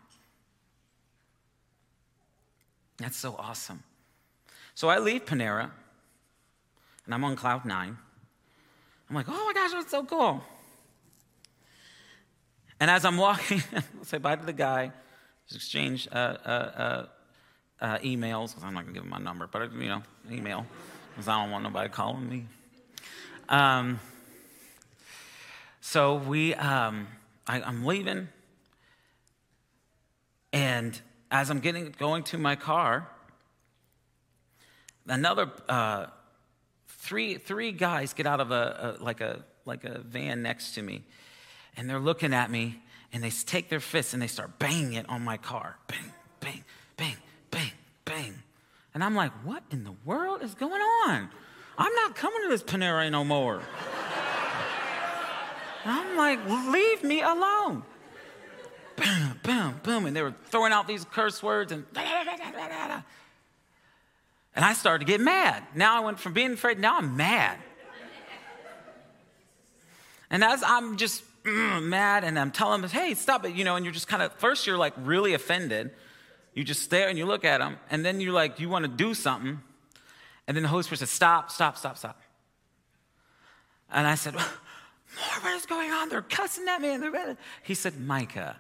That's 3.04 3.18
so 3.18 3.36
awesome. 3.38 3.84
So 4.76 4.88
I 4.88 5.00
leave 5.00 5.26
Panera 5.26 5.70
and 7.06 7.13
I'm 7.13 7.22
on 7.26 7.36
cloud 7.36 7.66
nine. 7.66 7.98
I'm 9.10 9.16
like, 9.16 9.26
oh 9.28 9.46
my 9.46 9.52
gosh, 9.54 9.72
that's 9.74 9.92
so 9.92 10.06
cool. 10.06 10.42
And 12.80 12.89
as 12.89 13.04
I'm 13.04 13.18
walking, 13.18 13.62
I'll 13.76 14.06
say 14.06 14.20
bye 14.20 14.38
to 14.38 14.46
the 14.46 14.54
guy 14.54 14.94
just 15.48 15.58
exchange 15.58 16.08
uh, 16.13 16.16
uh, 16.16 16.50
uh, 16.50 17.06
uh 17.82 17.98
emails. 17.98 18.52
Because 18.52 18.63
I'm 18.63 18.74
not 18.74 18.84
going 18.84 18.94
to 18.94 19.02
give 19.02 19.04
him 19.04 19.10
my 19.10 19.20
number, 19.20 19.48
but, 19.48 19.74
you 19.74 19.89
know, 19.89 20.02
email, 20.32 20.66
because 21.10 21.28
I 21.28 21.42
don't 21.42 21.52
want 21.52 21.66
nobody 21.66 21.89
calling 21.89 22.30
me. 22.30 22.46
Um, 23.50 24.00
so 25.82 26.16
we, 26.16 26.56
um, 26.56 27.08
I, 27.46 27.62
I'm 27.62 27.86
leaving, 27.86 28.30
and 30.54 31.02
as 31.34 31.50
I'm 31.50 31.60
getting 31.60 31.93
going 31.98 32.22
to 32.26 32.38
my 32.38 32.56
car, 32.56 33.10
another 35.08 35.52
uh, 35.67 36.06
three 36.88 37.39
three 37.39 37.72
guys 37.72 38.13
get 38.13 38.28
out 38.28 38.39
of 38.39 38.52
a, 38.52 38.98
a, 39.00 39.04
like 39.04 39.19
a 39.19 39.43
like 39.65 39.84
a 39.84 40.00
van 40.00 40.43
next 40.43 40.76
to 40.76 40.84
me, 40.84 41.04
and 41.76 41.89
they're 41.89 42.00
looking 42.00 42.36
at 42.36 42.52
me, 42.52 42.80
and 43.12 43.24
they 43.24 43.32
take 43.32 43.67
their 43.67 43.80
fists 43.80 44.13
and 44.13 44.22
they 44.22 44.28
start 44.28 44.60
banging 44.60 44.93
it 44.93 45.10
on 45.10 45.24
my 45.24 45.38
car. 45.38 45.78
Bang, 45.88 46.13
bang, 46.39 46.63
bang, 46.98 47.17
bang, 47.50 47.72
bang. 48.06 48.36
And 48.93 49.04
I'm 49.04 49.15
like, 49.15 49.32
what 49.43 49.63
in 49.72 49.84
the 49.86 49.96
world 50.06 50.43
is 50.43 50.54
going 50.54 50.82
on? 51.08 51.30
I'm 51.80 51.96
not 51.96 52.15
coming 52.15 52.43
to 52.43 52.50
this 52.50 52.62
Panera 52.62 53.10
no 53.10 53.24
more. 53.24 53.60
I'm 55.86 56.15
like, 56.15 56.48
leave 56.72 57.04
me 57.04 57.22
alone. 57.24 57.82
Boom, 58.96 59.33
boom, 59.43 59.79
boom. 59.84 60.06
And 60.06 60.15
they 60.15 60.21
were 60.21 60.34
throwing 60.49 60.71
out 60.71 60.88
these 60.88 61.06
curse 61.06 61.43
words 61.43 61.71
and 61.71 61.86
and 64.56 64.63
I 64.63 64.73
started 64.73 65.06
to 65.06 65.12
get 65.12 65.19
mad. 65.19 65.63
Now 65.75 65.97
I 65.97 65.99
went 66.01 66.19
from 66.19 66.34
being 66.34 66.53
afraid, 66.53 66.79
now 66.79 66.97
I'm 66.97 67.17
mad. 67.17 67.58
And 70.29 70.43
as 70.43 70.63
I'm 70.65 70.97
just 70.97 71.23
mm, 71.43 71.84
mad 71.84 72.23
and 72.23 72.39
I'm 72.39 72.51
telling 72.51 72.82
them, 72.82 72.89
hey, 72.89 73.13
stop 73.13 73.45
it, 73.45 73.53
you 73.53 73.63
know, 73.63 73.75
and 73.75 73.86
you're 73.86 73.93
just 73.93 74.08
kind 74.08 74.23
of, 74.23 74.34
first 74.34 74.65
you're 74.65 74.77
like 74.77 74.93
really 74.97 75.34
offended. 75.34 75.91
You 76.53 76.63
just 76.63 76.82
stare 76.82 77.10
and 77.10 77.17
you 77.17 77.25
look 77.25 77.45
at 77.45 77.60
them, 77.60 77.77
and 77.89 78.06
then 78.06 78.21
you're 78.21 78.34
like, 78.34 78.60
you 78.60 78.69
want 78.69 78.86
to 78.86 78.91
do 78.91 79.13
something. 79.13 79.60
And 80.47 80.56
then 80.56 80.63
the 80.63 80.69
Holy 80.69 80.84
Spirit 80.84 80.99
says, 80.99 81.10
stop, 81.10 81.49
stop, 81.49 81.77
stop, 81.77 81.97
stop. 81.97 82.21
And 83.91 84.06
I 84.06 84.15
said, 84.15 84.36
what 84.36 85.53
is 85.56 85.65
going 85.65 85.91
on? 85.91 86.10
They're 86.10 86.21
cussing 86.21 86.67
at 86.67 86.82
me. 86.82 86.93
And 86.93 87.01
they're 87.01 87.38
he 87.63 87.73
said, 87.73 87.99
Micah, 87.99 88.58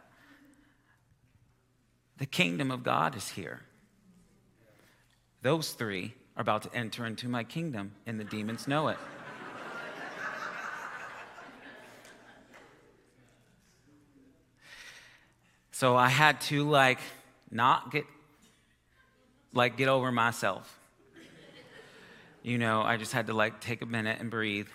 The 2.17 2.25
kingdom 2.25 2.71
of 2.71 2.83
God 2.83 3.15
is 3.15 3.29
here. 3.29 3.61
Those 5.41 5.71
three 5.71 6.13
are 6.37 6.41
about 6.41 6.63
to 6.63 6.73
enter 6.73 7.05
into 7.05 7.27
my 7.27 7.43
kingdom, 7.43 7.93
and 8.05 8.19
the 8.19 8.23
demons 8.23 8.67
know 8.67 8.87
it. 8.87 8.97
so 15.71 15.95
I 15.95 16.07
had 16.09 16.39
to 16.41 16.69
like 16.69 16.99
not 17.51 17.91
get 17.91 18.05
like 19.53 19.77
get 19.77 19.87
over 19.87 20.11
myself. 20.11 20.79
You 22.41 22.57
know, 22.57 22.81
I 22.81 22.97
just 22.97 23.13
had 23.13 23.27
to 23.27 23.33
like 23.33 23.61
take 23.61 23.81
a 23.81 23.85
minute 23.85 24.19
and 24.19 24.29
breathe. 24.29 24.67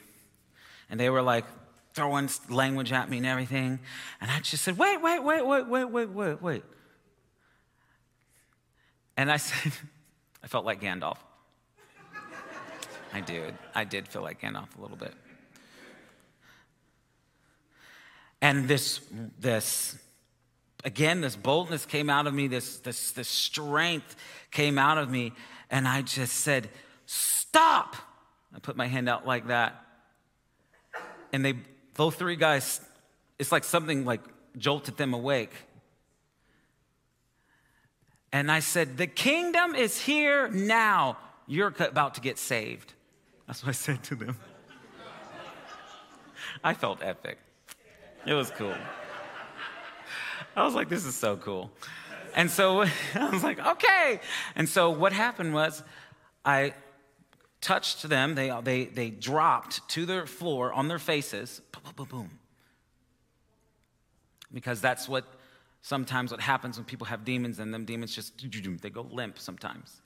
And 0.89 0.99
they 0.99 1.11
were 1.11 1.21
like 1.21 1.45
throwing 1.93 2.31
language 2.49 2.93
at 2.93 3.11
me 3.11 3.19
and 3.19 3.27
everything. 3.27 3.81
And 4.21 4.31
I 4.31 4.41
just 4.41 4.65
said, 4.65 4.79
wait, 4.79 5.03
wait, 5.03 5.23
wait, 5.23 5.45
wait, 5.45 5.67
wait, 5.67 5.85
wait, 5.85 6.09
wait, 6.11 6.43
wait. 6.43 6.63
And 9.19 9.33
I 9.33 9.37
said, 9.37 9.73
I 10.43 10.47
felt 10.47 10.65
like 10.65 10.81
Gandalf. 10.81 11.19
I 13.13 13.21
did. 13.21 13.55
I 13.75 13.85
did 13.85 14.07
feel 14.07 14.23
like 14.23 14.41
Gandalf 14.41 14.69
a 14.79 14.81
little 14.81 14.97
bit. 14.97 15.13
And 18.41 18.69
this, 18.69 19.01
this, 19.41 19.99
again, 20.85 21.21
this 21.21 21.35
boldness 21.35 21.85
came 21.85 22.09
out 22.09 22.29
of 22.29 22.35
me, 22.35 22.47
this, 22.47 22.79
this, 22.79 23.11
this 23.11 23.29
strength 23.29 24.15
came 24.53 24.79
out 24.79 24.99
of 24.99 25.11
me, 25.11 25.33
and 25.69 25.89
I 25.89 26.03
just 26.03 26.35
said, 26.35 26.71
Stop! 27.07 27.97
I 28.55 28.61
put 28.61 28.77
my 28.77 28.87
hand 28.87 29.09
out 29.09 29.27
like 29.27 29.49
that. 29.49 29.85
And 31.33 31.45
they, 31.45 31.55
those 31.95 32.15
three 32.15 32.37
guys, 32.37 32.81
it's 33.39 33.51
like 33.51 33.65
something 33.65 34.05
like 34.05 34.21
jolted 34.57 34.97
them 34.97 35.13
awake. 35.13 35.53
And 38.33 38.51
I 38.51 38.61
said, 38.61 38.97
The 38.97 39.07
kingdom 39.07 39.75
is 39.75 40.01
here 40.01 40.49
now. 40.49 41.19
You're 41.47 41.75
about 41.79 42.15
to 42.17 42.21
get 42.21 42.39
saved. 42.39 42.93
That's 43.47 43.63
what 43.63 43.71
I 43.71 43.73
said 43.73 44.03
to 44.05 44.15
them. 44.15 44.37
I 46.63 46.75
felt 46.75 47.03
epic. 47.03 47.39
It 48.27 48.35
was 48.35 48.51
cool. 48.51 48.75
I 50.57 50.65
was 50.65 50.75
like, 50.75 50.89
This 50.89 51.05
is 51.05 51.15
so 51.15 51.37
cool. 51.37 51.71
And 52.35 52.51
so 52.51 52.83
I 53.15 53.31
was 53.31 53.43
like, 53.43 53.65
Okay. 53.65 54.21
And 54.55 54.69
so 54.69 54.91
what 54.91 55.13
happened 55.13 55.55
was 55.55 55.83
I 56.45 56.75
touched 57.61 58.09
them, 58.09 58.35
they, 58.35 58.53
they, 58.63 58.85
they 58.85 59.11
dropped 59.11 59.89
to 59.91 60.07
the 60.07 60.27
floor 60.27 60.73
on 60.73 60.89
their 60.89 60.99
faces. 60.99 61.61
Boom, 61.73 61.93
boom, 61.97 62.07
boom. 62.07 62.31
Because 64.53 64.81
that's 64.81 65.09
what 65.09 65.25
sometimes 65.83 66.31
what 66.31 66.41
happens 66.41 66.77
when 66.77 66.85
people 66.85 67.07
have 67.07 67.25
demons 67.25 67.59
and 67.59 67.73
them 67.73 67.85
demons 67.85 68.15
just 68.15 68.35
they 68.83 68.91
go 68.91 69.03
limp 69.03 69.39
sometimes. 69.39 70.03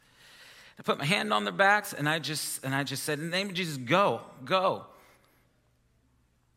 I 0.79 0.83
put 0.83 0.99
my 0.99 1.05
hand 1.05 1.33
on 1.33 1.45
their 1.45 1.53
backs 1.53 1.93
and 1.93 2.09
i 2.09 2.19
just 2.19 2.65
and 2.65 2.75
i 2.75 2.83
just 2.83 3.05
said 3.05 3.19
in 3.19 3.27
the 3.27 3.37
name 3.37 3.49
of 3.49 3.55
jesus 3.55 3.77
go 3.77 4.21
go. 4.45 4.87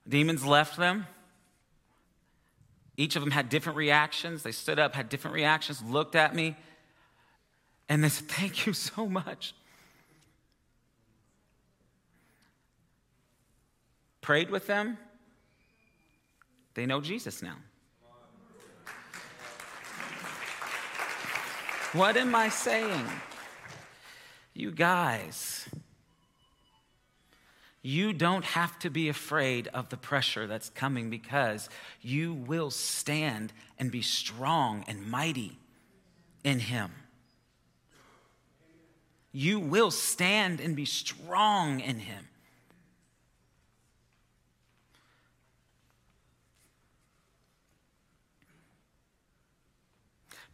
Demons 0.07 0.45
left 0.45 0.77
them. 0.77 1.07
Each 2.95 3.15
of 3.15 3.23
them 3.23 3.31
had 3.31 3.49
different 3.49 3.77
reactions. 3.77 4.43
They 4.43 4.51
stood 4.51 4.79
up 4.79 4.95
had 4.95 5.09
different 5.09 5.35
reactions 5.35 5.81
looked 5.83 6.15
at 6.15 6.35
me 6.35 6.55
and 7.89 8.03
they 8.03 8.09
said 8.09 8.27
thank 8.27 8.65
you 8.65 8.73
so 8.73 9.07
much. 9.07 9.53
Prayed 14.21 14.49
with 14.49 14.67
them. 14.67 14.97
They 16.73 16.85
know 16.85 16.99
jesus 16.99 17.41
now 17.41 17.57
What 21.95 22.17
am 22.17 22.35
I 22.35 22.49
saying? 22.49 23.07
You 24.53 24.71
guys, 24.71 25.65
you 27.81 28.11
don't 28.11 28.43
have 28.43 28.77
to 28.79 28.89
be 28.89 29.07
afraid 29.07 29.69
of 29.69 29.87
the 29.87 29.95
pressure 29.95 30.45
that's 30.45 30.69
coming 30.69 31.09
because 31.09 31.69
you 32.01 32.33
will 32.33 32.69
stand 32.69 33.53
and 33.79 33.91
be 33.91 34.01
strong 34.01 34.83
and 34.89 35.09
mighty 35.09 35.57
in 36.43 36.59
Him. 36.59 36.91
You 39.31 39.61
will 39.61 39.91
stand 39.91 40.59
and 40.59 40.75
be 40.75 40.85
strong 40.85 41.79
in 41.79 41.99
Him. 41.99 42.27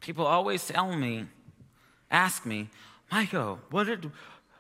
People 0.02 0.26
always 0.26 0.68
tell 0.68 0.96
me, 0.96 1.28
ask 2.10 2.46
me, 2.46 2.70
Michael, 3.12 3.60
what 3.70 3.86
did, 3.86 4.12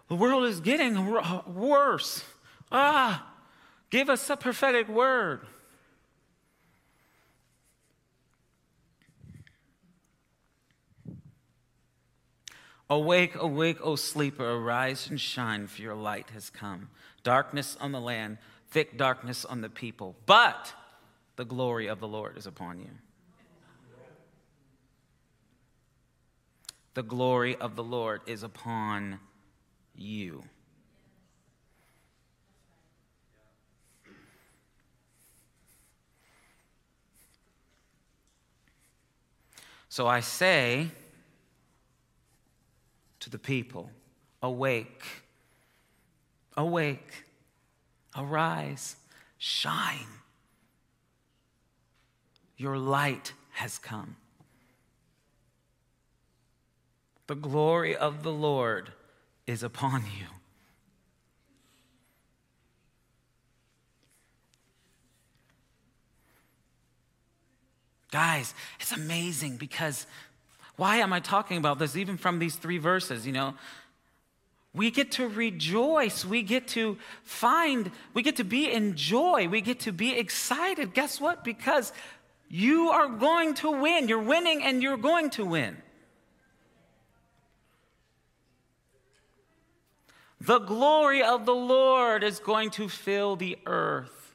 the 0.08 0.16
world 0.16 0.46
is 0.46 0.60
getting 0.60 1.06
worse. 1.48 2.24
Ah, 2.72 3.28
give 3.90 4.10
us 4.10 4.30
a 4.30 4.38
prophetic 4.38 4.88
word. 4.88 5.42
Awake, 12.90 13.36
awake, 13.36 13.78
O 13.82 13.96
sleeper, 13.96 14.46
arise 14.46 15.10
and 15.10 15.20
shine, 15.20 15.66
for 15.68 15.82
your 15.82 15.96
light 15.96 16.30
has 16.34 16.50
come. 16.50 16.90
Darkness 17.24 17.78
on 17.80 17.94
the 17.94 18.02
land, 18.02 18.38
thick 18.70 18.98
darkness 18.98 19.46
on 19.46 19.62
the 19.62 19.70
people, 19.70 20.18
but 20.26 20.74
the 21.38 21.46
glory 21.46 21.88
of 21.88 22.02
the 22.02 22.08
Lord 22.08 22.38
is 22.38 22.46
upon 22.46 22.80
you. 22.80 22.90
The 26.94 27.04
glory 27.04 27.56
of 27.56 27.76
the 27.76 27.84
Lord 27.84 28.22
is 28.26 28.44
upon 28.44 29.20
you. 29.96 30.44
So 39.92 40.08
I 40.08 40.22
say 40.22 40.88
to 43.20 43.30
the 43.30 43.38
people, 43.38 43.90
awake, 44.42 45.04
awake, 46.56 47.26
arise, 48.16 48.96
shine. 49.38 50.08
Your 52.56 52.78
light 52.78 53.34
has 53.52 53.78
come. 53.78 54.16
The 57.28 57.36
glory 57.36 57.96
of 57.96 58.24
the 58.24 58.32
Lord 58.32 58.92
is 59.48 59.64
upon 59.64 60.02
you. 60.02 60.28
Guys, 68.12 68.54
it's 68.80 68.92
amazing 68.92 69.56
because 69.56 70.06
why 70.76 70.98
am 70.98 71.14
I 71.14 71.22
talking 71.22 71.58
about 71.58 71.80
this 71.80 71.96
even 71.96 72.18
from 72.18 72.40
these 72.40 72.56
three 72.56 72.78
verses? 72.78 73.26
You 73.26 73.32
know, 73.32 73.54
we 74.74 74.92
get 74.92 75.14
to 75.14 75.28
rejoice. 75.28 76.26
We 76.26 76.44
get 76.44 76.68
to 76.70 76.98
find, 77.24 77.92
we 78.14 78.22
get 78.22 78.38
to 78.38 78.44
be 78.44 78.72
in 78.72 78.96
joy. 78.96 79.48
We 79.48 79.62
get 79.62 79.82
to 79.82 79.94
be 79.94 80.18
excited. 80.18 80.94
Guess 80.94 81.22
what? 81.22 81.44
Because 81.44 81.94
you 82.50 82.90
are 82.90 83.08
going 83.08 83.54
to 83.56 83.72
win. 83.72 84.08
You're 84.08 84.20
winning 84.22 84.62
and 84.64 84.84
you're 84.84 84.98
going 84.98 85.30
to 85.32 85.46
win. 85.46 85.78
The 90.42 90.58
glory 90.58 91.22
of 91.22 91.46
the 91.46 91.54
Lord 91.54 92.24
is 92.24 92.40
going 92.40 92.72
to 92.72 92.90
fill 92.90 93.36
the 93.36 93.60
earth. 93.68 94.34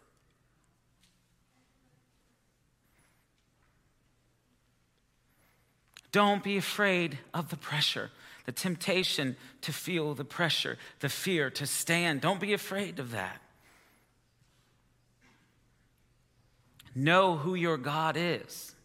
Don't 6.13 6.45
be 6.45 6.57
afraid 6.57 7.19
of 7.35 7.49
the 7.49 7.57
pressure, 7.57 8.13
the 8.45 8.53
temptation 8.53 9.35
to 9.63 9.73
feel 9.73 10.15
the 10.15 10.25
pressure, 10.25 10.79
the 11.01 11.09
fear 11.09 11.51
to 11.51 11.67
stand. 11.67 12.21
Don't 12.21 12.39
be 12.39 12.53
afraid 12.53 13.01
of 13.01 13.11
that. 13.11 13.43
Know 16.95 17.37
who 17.37 17.57
your 17.57 17.79
God 17.79 18.17
is. 18.17 18.76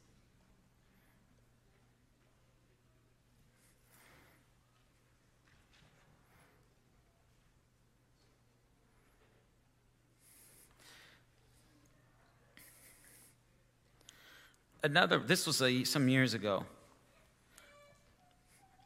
Another, 14.84 15.20
this 15.20 15.48
was 15.48 15.62
a, 15.62 15.84
some 15.84 16.08
years 16.08 16.34
ago. 16.34 16.66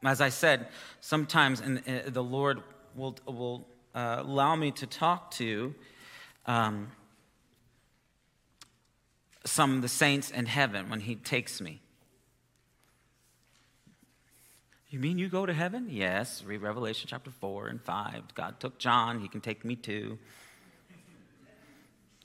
As 0.04 0.22
I 0.22 0.30
said, 0.30 0.68
sometimes 1.02 1.62
in, 1.62 1.80
in, 1.80 2.14
the 2.14 2.24
Lord 2.24 2.62
will, 2.96 3.18
will 3.26 3.68
uh, 3.94 4.18
allow 4.20 4.56
me 4.56 4.72
to 4.72 4.86
talk 4.86 5.32
to 5.32 5.74
um, 6.46 6.92
some 9.46 9.76
of 9.76 9.82
the 9.82 9.88
saints 9.88 10.32
in 10.32 10.46
heaven 10.46 10.90
when 10.90 11.00
He 11.00 11.16
takes 11.16 11.60
me. 11.60 11.82
You 14.90 15.00
mean 15.00 15.18
you 15.18 15.28
go 15.28 15.46
to 15.46 15.54
heaven? 15.54 15.88
Yes. 15.90 16.44
Read 16.46 16.62
Revelation 16.62 17.08
chapter 17.10 17.32
4 17.32 17.68
and 17.68 17.82
5. 17.82 18.34
God 18.34 18.60
took 18.60 18.78
John, 18.78 19.20
he 19.20 19.28
can 19.28 19.42
take 19.42 19.66
me 19.66 19.76
too. 19.76 20.18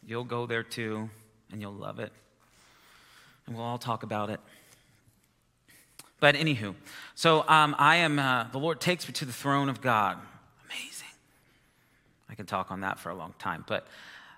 You'll 0.07 0.25
go 0.25 0.47
there 0.47 0.63
too, 0.63 1.11
and 1.51 1.61
you'll 1.61 1.73
love 1.73 1.99
it. 1.99 2.13
We'll 3.51 3.65
all 3.65 3.79
talk 3.79 4.05
about 4.05 4.31
it. 4.31 4.39
But 6.21 6.37
anywho, 6.37 6.75
so 7.17 7.49
um, 7.49 7.75
I 7.79 7.97
am, 7.97 8.19
uh, 8.19 8.45
the 8.53 8.59
Lord 8.59 8.81
takes 8.81 9.09
me 9.09 9.15
to 9.15 9.25
the 9.25 9.33
throne 9.33 9.69
of 9.69 9.81
God. 9.81 10.19
Amazing. 10.67 11.09
I 12.29 12.35
can 12.37 12.47
talk 12.47 12.71
on 12.71 12.83
that 12.83 13.01
for 13.01 13.11
a 13.11 13.15
long 13.15 13.35
time, 13.39 13.65
but 13.67 13.89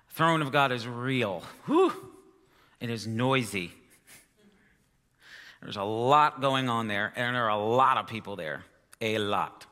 throne 0.09 0.41
of 0.41 0.51
God 0.51 0.71
is 0.71 0.87
real. 0.87 1.43
Whew. 1.65 1.93
It 2.79 2.89
is 2.89 3.05
noisy. 3.05 3.71
There's 5.61 5.77
a 5.77 5.83
lot 5.83 6.41
going 6.41 6.67
on 6.67 6.87
there, 6.87 7.13
and 7.15 7.35
there 7.35 7.45
are 7.45 7.49
a 7.49 7.63
lot 7.63 7.97
of 7.97 8.07
people 8.07 8.35
there. 8.35 8.63
A 8.99 9.19
lot. 9.19 9.65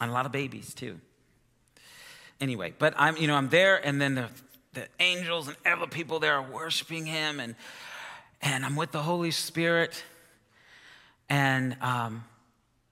And 0.00 0.10
a 0.10 0.14
lot 0.14 0.26
of 0.26 0.32
babies, 0.32 0.74
too. 0.74 0.98
Anyway, 2.40 2.74
but 2.78 2.94
I'm, 2.96 3.16
you 3.16 3.28
know, 3.28 3.36
I'm 3.36 3.48
there, 3.48 3.76
and 3.86 4.00
then 4.00 4.16
the, 4.16 4.28
the 4.72 4.88
angels 5.00 5.48
and 5.48 5.56
other 5.66 5.86
people 5.86 6.18
there 6.18 6.34
are 6.34 6.42
worshiping 6.42 7.04
him, 7.06 7.40
and, 7.40 7.54
and 8.40 8.64
I'm 8.64 8.76
with 8.76 8.92
the 8.92 9.02
Holy 9.02 9.30
Spirit. 9.30 10.02
And 11.28 11.76
um, 11.80 12.24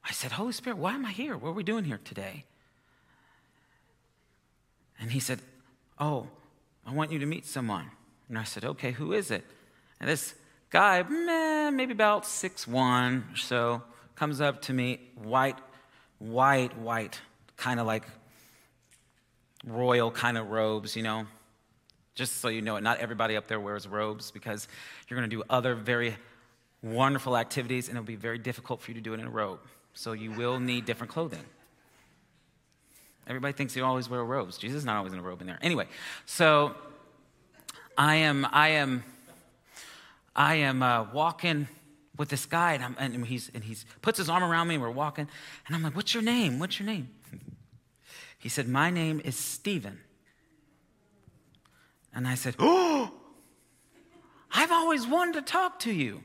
I 0.04 0.12
said, 0.12 0.32
Holy 0.32 0.52
Spirit, 0.52 0.78
why 0.78 0.94
am 0.94 1.06
I 1.06 1.12
here? 1.12 1.36
What 1.36 1.50
are 1.50 1.52
we 1.54 1.62
doing 1.62 1.84
here 1.84 2.00
today? 2.04 2.44
And 5.00 5.10
he 5.10 5.20
said, 5.20 5.40
Oh, 5.98 6.28
I 6.86 6.92
want 6.92 7.12
you 7.12 7.18
to 7.18 7.26
meet 7.26 7.46
someone. 7.46 7.90
And 8.28 8.38
I 8.38 8.44
said, 8.44 8.64
Okay, 8.64 8.92
who 8.92 9.12
is 9.12 9.30
it? 9.30 9.44
And 9.98 10.08
this 10.08 10.34
guy, 10.68 11.02
meh, 11.02 11.70
maybe 11.70 11.92
about 11.92 12.26
six 12.26 12.66
one 12.66 13.24
or 13.32 13.36
so, 13.36 13.82
comes 14.14 14.40
up 14.40 14.62
to 14.62 14.74
me, 14.74 15.00
white, 15.14 15.58
white, 16.18 16.76
white, 16.76 17.18
kind 17.56 17.80
of 17.80 17.86
like 17.86 18.04
royal 19.66 20.10
kind 20.10 20.36
of 20.36 20.50
robes, 20.50 20.94
you 20.94 21.02
know. 21.02 21.26
Just 22.14 22.40
so 22.40 22.48
you 22.48 22.60
know 22.60 22.76
it, 22.76 22.82
not 22.82 22.98
everybody 22.98 23.36
up 23.36 23.46
there 23.46 23.60
wears 23.60 23.86
robes 23.86 24.30
because 24.30 24.68
you're 25.08 25.18
going 25.18 25.28
to 25.28 25.36
do 25.36 25.42
other 25.48 25.74
very 25.74 26.16
wonderful 26.82 27.36
activities 27.36 27.88
and 27.88 27.96
it'll 27.96 28.06
be 28.06 28.16
very 28.16 28.38
difficult 28.38 28.80
for 28.80 28.90
you 28.90 28.94
to 28.94 29.00
do 29.00 29.14
it 29.14 29.20
in 29.20 29.26
a 29.26 29.30
robe. 29.30 29.60
So 29.94 30.12
you 30.12 30.32
will 30.32 30.58
need 30.58 30.84
different 30.84 31.12
clothing. 31.12 31.44
Everybody 33.26 33.52
thinks 33.52 33.76
you 33.76 33.84
always 33.84 34.08
wear 34.08 34.24
robes. 34.24 34.58
Jesus 34.58 34.78
is 34.78 34.84
not 34.84 34.96
always 34.96 35.12
in 35.12 35.18
a 35.18 35.22
robe 35.22 35.40
in 35.40 35.46
there. 35.46 35.58
Anyway, 35.62 35.86
so 36.26 36.74
I 37.96 38.16
am, 38.16 38.46
I 38.50 38.70
am, 38.70 39.04
I 40.34 40.56
am 40.56 40.82
uh, 40.82 41.06
walking 41.12 41.68
with 42.16 42.28
this 42.28 42.44
guy, 42.44 42.74
and, 42.74 42.96
and, 42.98 43.26
he's, 43.26 43.50
and 43.54 43.64
he's 43.64 43.84
puts 44.02 44.18
his 44.18 44.28
arm 44.28 44.42
around 44.42 44.68
me, 44.68 44.74
and 44.74 44.82
we're 44.82 44.90
walking, 44.90 45.28
and 45.66 45.76
I'm 45.76 45.82
like, 45.82 45.96
"What's 45.96 46.12
your 46.12 46.22
name? 46.22 46.58
What's 46.58 46.78
your 46.78 46.86
name?" 46.86 47.08
He 48.38 48.48
said, 48.48 48.68
"My 48.68 48.90
name 48.90 49.22
is 49.24 49.36
Stephen." 49.36 50.00
And 52.14 52.26
I 52.26 52.34
said, 52.34 52.56
"Oh, 52.58 53.12
I've 54.52 54.72
always 54.72 55.06
wanted 55.06 55.34
to 55.34 55.42
talk 55.42 55.80
to 55.80 55.92
you. 55.92 56.22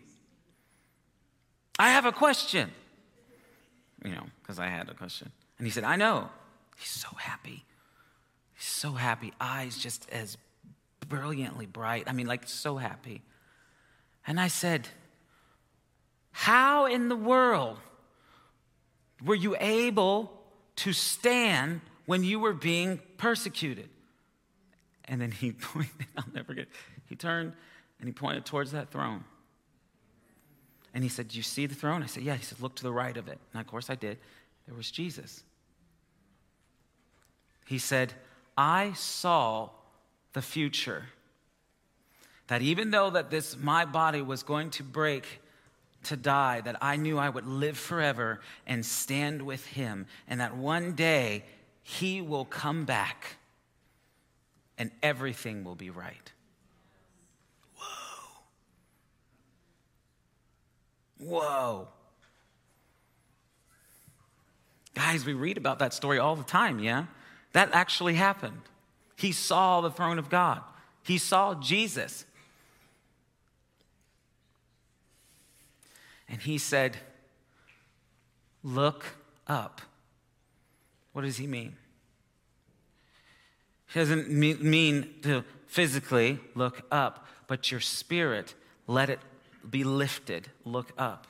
I 1.77 1.89
have 1.89 2.05
a 2.05 2.11
question." 2.11 2.71
You 4.03 4.11
know, 4.11 4.25
because 4.41 4.59
I 4.59 4.67
had 4.67 4.89
a 4.89 4.93
question, 4.93 5.31
and 5.57 5.67
he 5.67 5.71
said, 5.71 5.83
"I 5.83 5.95
know." 5.95 6.29
He's 6.77 6.89
so 6.89 7.09
happy. 7.17 7.65
He's 8.53 8.65
so 8.65 8.91
happy. 8.91 9.33
Eyes 9.39 9.77
just 9.77 10.09
as 10.11 10.37
brilliantly 11.07 11.65
bright. 11.65 12.05
I 12.07 12.11
mean, 12.11 12.27
like, 12.27 12.47
so 12.47 12.77
happy. 12.77 13.21
And 14.27 14.39
I 14.39 14.47
said, 14.47 14.87
How 16.31 16.85
in 16.85 17.09
the 17.09 17.15
world 17.15 17.77
were 19.23 19.35
you 19.35 19.55
able 19.59 20.41
to 20.77 20.93
stand 20.93 21.81
when 22.05 22.23
you 22.23 22.39
were 22.39 22.53
being 22.53 22.99
persecuted? 23.17 23.89
And 25.07 25.21
then 25.21 25.31
he 25.31 25.51
pointed, 25.53 26.07
I'll 26.17 26.25
never 26.33 26.47
forget, 26.47 26.67
he 27.07 27.15
turned 27.15 27.53
and 27.99 28.09
he 28.09 28.13
pointed 28.13 28.45
towards 28.45 28.71
that 28.71 28.91
throne. 28.91 29.23
And 30.93 31.03
he 31.03 31.09
said, 31.09 31.27
Do 31.27 31.37
you 31.37 31.43
see 31.43 31.65
the 31.65 31.75
throne? 31.75 32.03
I 32.03 32.05
said, 32.05 32.23
Yeah. 32.23 32.35
He 32.35 32.43
said, 32.43 32.61
Look 32.61 32.75
to 32.75 32.83
the 32.83 32.91
right 32.91 33.15
of 33.15 33.27
it. 33.27 33.39
And 33.53 33.61
of 33.61 33.67
course 33.67 33.89
I 33.89 33.95
did. 33.95 34.17
There 34.65 34.75
was 34.75 34.89
Jesus. 34.89 35.43
He 37.65 37.77
said, 37.77 38.13
I 38.57 38.93
saw 38.93 39.69
the 40.33 40.41
future. 40.41 41.05
That 42.47 42.61
even 42.61 42.91
though 42.91 43.09
that 43.09 43.29
this 43.29 43.57
my 43.57 43.85
body 43.85 44.21
was 44.21 44.43
going 44.43 44.69
to 44.71 44.83
break 44.83 45.41
to 46.03 46.15
die, 46.15 46.61
that 46.61 46.77
I 46.81 46.95
knew 46.95 47.17
I 47.17 47.29
would 47.29 47.47
live 47.47 47.77
forever 47.77 48.39
and 48.67 48.85
stand 48.85 49.41
with 49.41 49.65
him, 49.65 50.05
and 50.27 50.39
that 50.39 50.55
one 50.55 50.93
day 50.93 51.43
he 51.81 52.21
will 52.21 52.45
come 52.45 52.85
back 52.85 53.37
and 54.77 54.91
everything 55.01 55.63
will 55.63 55.75
be 55.75 55.89
right. 55.89 56.31
Whoa. 61.19 61.39
Whoa. 61.39 61.87
Guys, 64.93 65.25
we 65.25 65.33
read 65.33 65.57
about 65.57 65.79
that 65.79 65.93
story 65.93 66.19
all 66.19 66.35
the 66.35 66.43
time, 66.43 66.79
yeah? 66.79 67.05
That 67.53 67.69
actually 67.73 68.15
happened. 68.15 68.61
He 69.15 69.31
saw 69.31 69.81
the 69.81 69.91
throne 69.91 70.19
of 70.19 70.29
God, 70.29 70.61
he 71.03 71.17
saw 71.17 71.55
Jesus. 71.55 72.25
And 76.27 76.41
he 76.41 76.57
said, 76.57 76.97
Look 78.63 79.05
up. 79.47 79.79
What 81.13 81.21
does 81.21 81.37
he 81.37 81.45
mean? 81.45 81.75
Doesn't 83.95 84.29
mean 84.29 85.13
to 85.21 85.45
physically 85.67 86.41
look 86.53 86.81
up, 86.91 87.25
but 87.47 87.71
your 87.71 87.79
spirit, 87.79 88.53
let 88.87 89.09
it 89.09 89.21
be 89.69 89.85
lifted. 89.85 90.51
Look 90.65 90.91
up. 90.97 91.27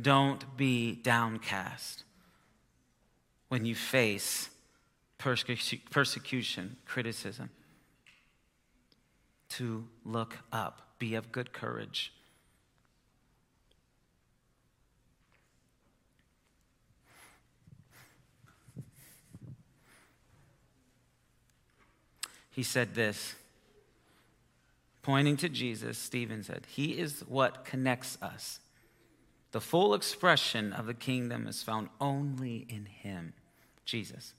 Don't 0.00 0.56
be 0.56 0.94
downcast 0.94 2.04
when 3.48 3.64
you 3.64 3.74
face 3.74 4.48
persecution, 5.18 6.76
criticism. 6.86 7.50
To 9.48 9.88
look 10.04 10.38
up, 10.52 10.94
be 11.00 11.16
of 11.16 11.32
good 11.32 11.52
courage. 11.52 12.12
He 22.54 22.62
said 22.62 22.94
this, 22.94 23.34
pointing 25.02 25.36
to 25.38 25.48
Jesus, 25.48 25.98
Stephen 25.98 26.42
said, 26.42 26.66
He 26.68 26.98
is 26.98 27.24
what 27.28 27.64
connects 27.64 28.16
us. 28.22 28.60
The 29.52 29.60
full 29.60 29.94
expression 29.94 30.72
of 30.72 30.86
the 30.86 30.94
kingdom 30.94 31.46
is 31.46 31.62
found 31.62 31.88
only 32.00 32.66
in 32.68 32.86
Him, 32.86 33.34
Jesus 33.84 34.34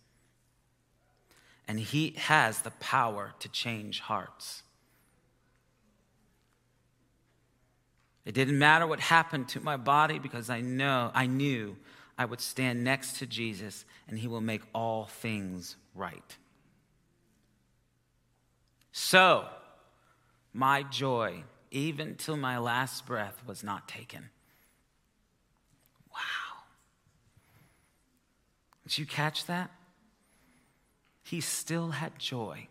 and 1.67 1.79
He 1.79 2.13
has 2.17 2.61
the 2.61 2.71
power 2.71 3.33
to 3.39 3.49
change 3.49 3.99
hearts. 3.99 4.63
It 8.23 8.33
didn't 8.33 8.57
matter 8.57 8.87
what 8.87 8.99
happened 8.99 9.49
to 9.49 9.59
my 9.59 9.77
body 9.77 10.17
because 10.17 10.49
I 10.49 10.61
know 10.61 11.11
I 11.13 11.27
knew 11.27 11.77
I 12.17 12.25
would 12.25 12.41
stand 12.41 12.83
next 12.83 13.17
to 13.17 13.27
Jesus 13.27 13.85
and 14.07 14.17
he 14.17 14.27
will 14.27 14.41
make 14.41 14.61
all 14.73 15.05
things 15.05 15.75
right. 15.93 16.35
So, 18.97 19.45
my 20.53 20.83
joy, 20.83 21.43
even 21.69 22.15
till 22.15 22.37
my 22.37 22.57
last 22.57 23.05
breath, 23.05 23.41
was 23.45 23.61
not 23.61 23.89
taken. 23.89 24.29
Wow. 26.11 26.63
Did 28.83 28.97
you 28.97 29.05
catch 29.05 29.47
that? 29.47 29.71
he 31.25 31.41
still 31.41 31.89
had 31.89 32.19
joy. 32.19 32.67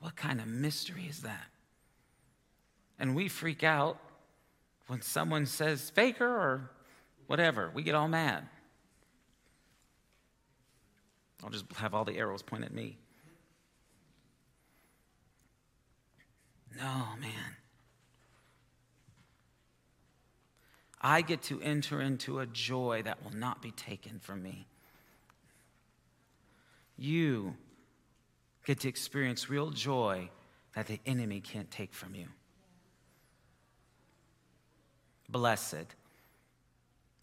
What 0.00 0.16
kind 0.16 0.40
of 0.40 0.46
mystery 0.46 1.06
is 1.06 1.20
that? 1.20 1.48
And 2.98 3.14
we 3.14 3.28
freak 3.28 3.62
out 3.62 3.98
when 4.86 5.02
someone 5.02 5.44
says 5.44 5.90
faker 5.90 6.26
or 6.26 6.70
whatever. 7.26 7.70
We 7.74 7.82
get 7.82 7.94
all 7.94 8.08
mad. 8.08 8.48
I'll 11.42 11.50
just 11.50 11.70
have 11.76 11.94
all 11.94 12.04
the 12.04 12.16
arrows 12.16 12.42
point 12.42 12.64
at 12.64 12.72
me. 12.72 12.98
No, 16.76 17.04
man. 17.20 17.56
I 21.00 21.22
get 21.22 21.42
to 21.42 21.60
enter 21.60 22.00
into 22.00 22.40
a 22.40 22.46
joy 22.46 23.02
that 23.04 23.22
will 23.22 23.34
not 23.34 23.62
be 23.62 23.70
taken 23.70 24.18
from 24.18 24.42
me 24.42 24.66
you 26.98 27.54
get 28.66 28.80
to 28.80 28.88
experience 28.88 29.48
real 29.48 29.70
joy 29.70 30.28
that 30.74 30.88
the 30.88 31.00
enemy 31.06 31.40
can't 31.40 31.70
take 31.70 31.94
from 31.94 32.14
you. 32.14 32.26
Blessed 35.28 35.86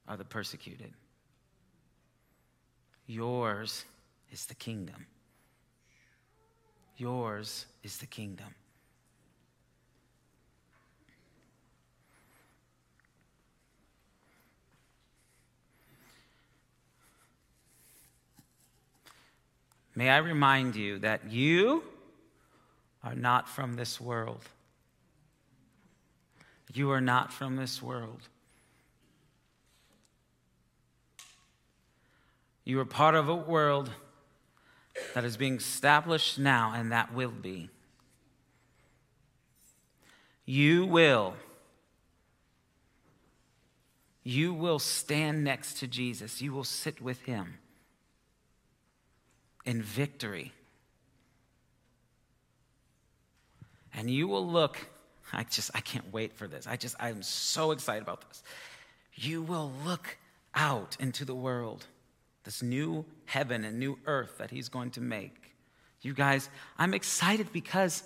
are 0.07 0.17
the 0.17 0.23
persecuted. 0.23 0.93
Yours 3.05 3.85
is 4.31 4.45
the 4.45 4.55
kingdom. 4.55 5.05
Yours 6.97 7.65
is 7.83 7.97
the 7.97 8.05
kingdom. 8.05 8.55
May 19.95 20.09
I 20.09 20.17
remind 20.17 20.75
you 20.75 20.99
that 20.99 21.31
you 21.31 21.83
are 23.03 23.15
not 23.15 23.47
from 23.47 23.75
this 23.75 24.01
world. 24.01 24.43
You 26.73 26.91
are 26.91 26.99
not 26.99 27.31
from 27.31 27.55
this 27.55 27.81
world. 27.81 28.27
You 32.65 32.79
are 32.79 32.85
part 32.85 33.15
of 33.15 33.29
a 33.29 33.35
world 33.35 33.91
that 35.13 35.23
is 35.23 35.37
being 35.37 35.55
established 35.55 36.39
now 36.39 36.73
and 36.75 36.91
that 36.91 37.13
will 37.13 37.31
be. 37.31 37.69
You 40.45 40.85
will. 40.85 41.33
You 44.23 44.53
will 44.53 44.79
stand 44.79 45.43
next 45.43 45.79
to 45.79 45.87
Jesus. 45.87 46.41
You 46.41 46.53
will 46.53 46.63
sit 46.63 47.01
with 47.01 47.21
him 47.23 47.59
in 49.65 49.81
victory. 49.81 50.51
And 53.93 54.09
you 54.09 54.27
will 54.27 54.45
look, 54.45 54.77
I 55.31 55.43
just, 55.43 55.71
I 55.73 55.79
can't 55.79 56.11
wait 56.11 56.33
for 56.33 56.47
this. 56.47 56.67
I 56.67 56.75
just, 56.75 56.95
I'm 56.99 57.23
so 57.23 57.71
excited 57.71 58.03
about 58.03 58.27
this. 58.27 58.43
You 59.13 59.41
will 59.41 59.71
look 59.85 60.17
out 60.53 60.97
into 60.99 61.25
the 61.25 61.35
world 61.35 61.85
this 62.45 62.61
new 62.61 63.03
heaven 63.25 63.65
and 63.65 63.79
new 63.79 63.99
earth 64.05 64.37
that 64.37 64.51
he's 64.51 64.69
going 64.69 64.91
to 64.91 65.01
make. 65.01 65.55
You 66.01 66.13
guys, 66.13 66.49
I'm 66.77 66.93
excited 66.93 67.51
because 67.51 68.03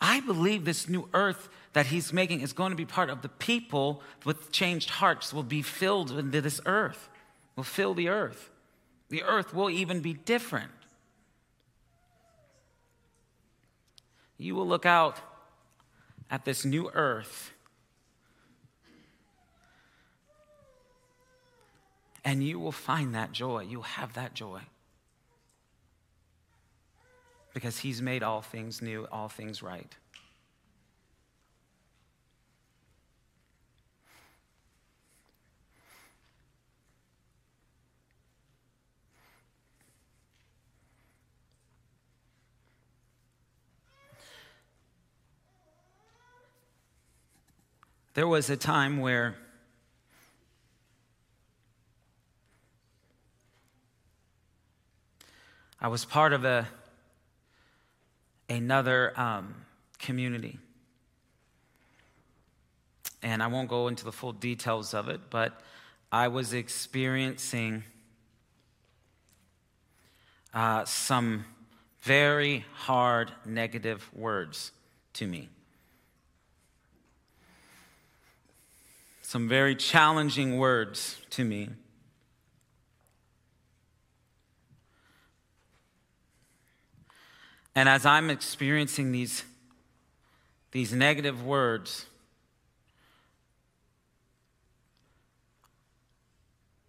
I 0.00 0.20
believe 0.20 0.64
this 0.64 0.88
new 0.88 1.08
earth 1.12 1.48
that 1.72 1.86
he's 1.86 2.12
making 2.12 2.40
is 2.40 2.52
going 2.52 2.70
to 2.70 2.76
be 2.76 2.86
part 2.86 3.10
of 3.10 3.22
the 3.22 3.28
people 3.28 4.02
with 4.24 4.52
changed 4.52 4.90
hearts 4.90 5.34
will 5.34 5.42
be 5.42 5.62
filled 5.62 6.12
into 6.12 6.40
this 6.40 6.60
earth, 6.64 7.08
will 7.56 7.64
fill 7.64 7.92
the 7.92 8.08
earth. 8.08 8.50
The 9.08 9.22
earth 9.22 9.52
will 9.52 9.70
even 9.70 10.00
be 10.00 10.14
different. 10.14 10.70
You 14.38 14.54
will 14.54 14.66
look 14.66 14.86
out 14.86 15.18
at 16.30 16.44
this 16.44 16.64
new 16.64 16.90
earth 16.92 17.52
And 22.26 22.42
you 22.42 22.58
will 22.58 22.72
find 22.72 23.14
that 23.14 23.30
joy. 23.30 23.60
You'll 23.60 23.82
have 23.82 24.14
that 24.14 24.34
joy. 24.34 24.62
Because 27.54 27.78
He's 27.78 28.02
made 28.02 28.24
all 28.24 28.42
things 28.42 28.82
new, 28.82 29.06
all 29.12 29.28
things 29.28 29.62
right. 29.62 29.94
There 48.14 48.26
was 48.26 48.50
a 48.50 48.56
time 48.56 48.98
where 48.98 49.36
I 55.80 55.88
was 55.88 56.04
part 56.04 56.32
of 56.32 56.44
a, 56.44 56.66
another 58.48 59.12
um, 59.18 59.54
community. 59.98 60.58
And 63.22 63.42
I 63.42 63.48
won't 63.48 63.68
go 63.68 63.88
into 63.88 64.04
the 64.04 64.12
full 64.12 64.32
details 64.32 64.94
of 64.94 65.08
it, 65.08 65.20
but 65.30 65.60
I 66.10 66.28
was 66.28 66.54
experiencing 66.54 67.82
uh, 70.54 70.84
some 70.84 71.44
very 72.02 72.64
hard 72.72 73.32
negative 73.44 74.08
words 74.14 74.72
to 75.14 75.26
me. 75.26 75.48
Some 79.22 79.48
very 79.48 79.74
challenging 79.74 80.56
words 80.56 81.16
to 81.30 81.44
me. 81.44 81.70
And 87.76 87.90
as 87.90 88.06
I'm 88.06 88.30
experiencing 88.30 89.12
these, 89.12 89.44
these 90.72 90.94
negative 90.94 91.44
words, 91.44 92.06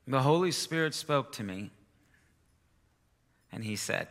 the 0.07 0.21
Holy 0.21 0.51
Spirit 0.53 0.93
spoke 0.93 1.33
to 1.33 1.43
me 1.43 1.71
and 3.51 3.65
he 3.65 3.75
said, 3.75 4.07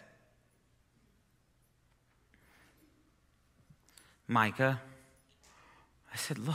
Micah, 4.29 4.83
I 6.13 6.17
said, 6.17 6.39
Lo, 6.39 6.53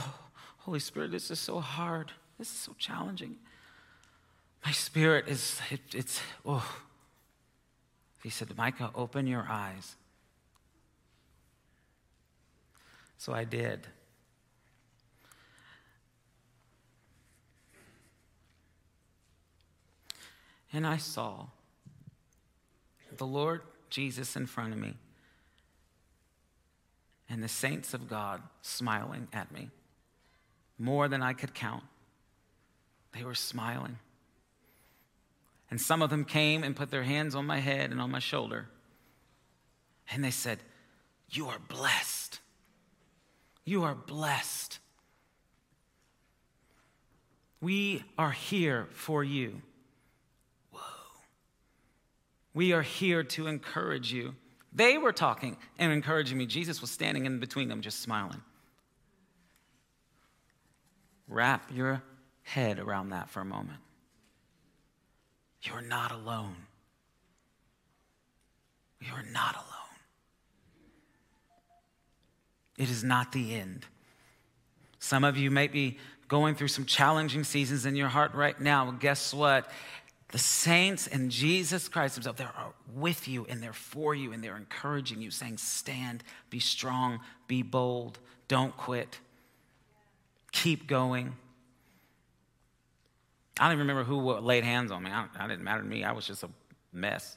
Holy 0.58 0.78
Spirit, 0.78 1.10
this 1.10 1.32
is 1.32 1.40
so 1.40 1.58
hard. 1.58 2.12
This 2.38 2.48
is 2.48 2.58
so 2.58 2.76
challenging. 2.78 3.38
My 4.64 4.70
spirit 4.70 5.26
is, 5.26 5.60
it, 5.68 5.80
it's, 5.92 6.20
oh. 6.46 6.76
He 8.22 8.30
said, 8.30 8.56
Micah, 8.56 8.92
open 8.94 9.26
your 9.26 9.46
eyes 9.50 9.96
So 13.22 13.32
I 13.32 13.44
did. 13.44 13.86
And 20.72 20.84
I 20.84 20.96
saw 20.96 21.46
the 23.16 23.24
Lord 23.24 23.60
Jesus 23.90 24.34
in 24.34 24.46
front 24.46 24.72
of 24.72 24.80
me 24.80 24.94
and 27.30 27.44
the 27.44 27.48
saints 27.48 27.94
of 27.94 28.08
God 28.08 28.42
smiling 28.60 29.28
at 29.32 29.52
me 29.52 29.70
more 30.76 31.06
than 31.06 31.22
I 31.22 31.32
could 31.32 31.54
count. 31.54 31.84
They 33.16 33.22
were 33.22 33.36
smiling. 33.36 33.98
And 35.70 35.80
some 35.80 36.02
of 36.02 36.10
them 36.10 36.24
came 36.24 36.64
and 36.64 36.74
put 36.74 36.90
their 36.90 37.04
hands 37.04 37.36
on 37.36 37.46
my 37.46 37.60
head 37.60 37.92
and 37.92 38.00
on 38.00 38.10
my 38.10 38.18
shoulder. 38.18 38.66
And 40.10 40.24
they 40.24 40.32
said, 40.32 40.58
You 41.30 41.46
are 41.50 41.60
blessed. 41.68 42.40
You 43.64 43.84
are 43.84 43.94
blessed. 43.94 44.78
We 47.60 48.02
are 48.18 48.32
here 48.32 48.88
for 48.92 49.22
you. 49.22 49.62
Whoa. 50.72 50.80
We 52.54 52.72
are 52.72 52.82
here 52.82 53.22
to 53.22 53.46
encourage 53.46 54.12
you. 54.12 54.34
They 54.72 54.98
were 54.98 55.12
talking 55.12 55.56
and 55.78 55.92
encouraging 55.92 56.38
me. 56.38 56.46
Jesus 56.46 56.80
was 56.80 56.90
standing 56.90 57.26
in 57.26 57.38
between 57.38 57.68
them, 57.68 57.82
just 57.82 58.00
smiling. 58.00 58.40
Wrap 61.28 61.70
your 61.72 62.02
head 62.42 62.78
around 62.78 63.10
that 63.10 63.30
for 63.30 63.40
a 63.40 63.44
moment. 63.44 63.78
You're 65.62 65.82
not 65.82 66.10
alone. 66.10 66.56
You're 69.00 69.24
not 69.32 69.54
alone. 69.54 69.71
It 72.82 72.90
is 72.90 73.04
not 73.04 73.30
the 73.30 73.54
end. 73.54 73.86
Some 74.98 75.22
of 75.22 75.36
you 75.36 75.52
may 75.52 75.68
be 75.68 75.98
going 76.26 76.56
through 76.56 76.66
some 76.66 76.84
challenging 76.84 77.44
seasons 77.44 77.86
in 77.86 77.94
your 77.94 78.08
heart 78.08 78.34
right 78.34 78.60
now. 78.60 78.86
Well, 78.86 78.94
guess 78.94 79.32
what? 79.32 79.70
The 80.32 80.38
saints 80.38 81.06
and 81.06 81.30
Jesus 81.30 81.88
Christ 81.88 82.16
Himself, 82.16 82.38
they're 82.38 82.50
with 82.92 83.28
you 83.28 83.46
and 83.48 83.62
they're 83.62 83.72
for 83.72 84.16
you 84.16 84.32
and 84.32 84.42
they're 84.42 84.56
encouraging 84.56 85.22
you, 85.22 85.30
saying, 85.30 85.58
Stand, 85.58 86.24
be 86.50 86.58
strong, 86.58 87.20
be 87.46 87.62
bold, 87.62 88.18
don't 88.48 88.76
quit, 88.76 89.20
keep 90.50 90.88
going. 90.88 91.36
I 93.60 93.66
don't 93.66 93.74
even 93.74 93.86
remember 93.86 94.02
who 94.02 94.18
laid 94.40 94.64
hands 94.64 94.90
on 94.90 95.04
me. 95.04 95.12
I, 95.12 95.26
I 95.38 95.46
didn't 95.46 95.62
matter 95.62 95.82
to 95.82 95.88
me. 95.88 96.02
I 96.02 96.10
was 96.10 96.26
just 96.26 96.42
a 96.42 96.48
mess. 96.92 97.36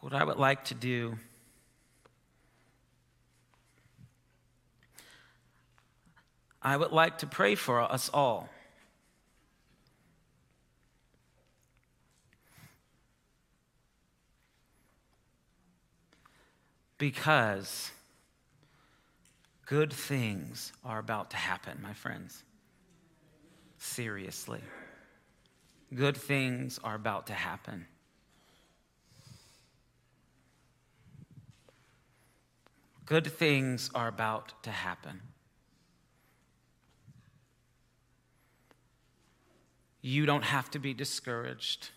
what 0.00 0.12
I 0.12 0.24
would 0.24 0.38
like 0.38 0.64
to 0.66 0.74
do 0.74 1.18
I 6.62 6.76
would 6.76 6.92
like 6.92 7.18
to 7.18 7.26
pray 7.26 7.54
for 7.54 7.80
us 7.80 8.10
all. 8.12 8.48
Because 16.98 17.90
good 19.64 19.90
things 19.90 20.72
are 20.84 20.98
about 20.98 21.30
to 21.30 21.38
happen, 21.38 21.78
my 21.82 21.94
friends. 21.94 22.44
Seriously. 23.78 24.60
Good 25.94 26.16
things 26.16 26.78
are 26.84 26.94
about 26.94 27.28
to 27.28 27.32
happen. 27.32 27.86
Good 33.10 33.26
things 33.26 33.90
are 33.92 34.06
about 34.06 34.52
to 34.62 34.70
happen. 34.70 35.20
You 40.00 40.26
don't 40.26 40.44
have 40.44 40.70
to 40.70 40.78
be 40.78 40.94
discouraged. 40.94 41.90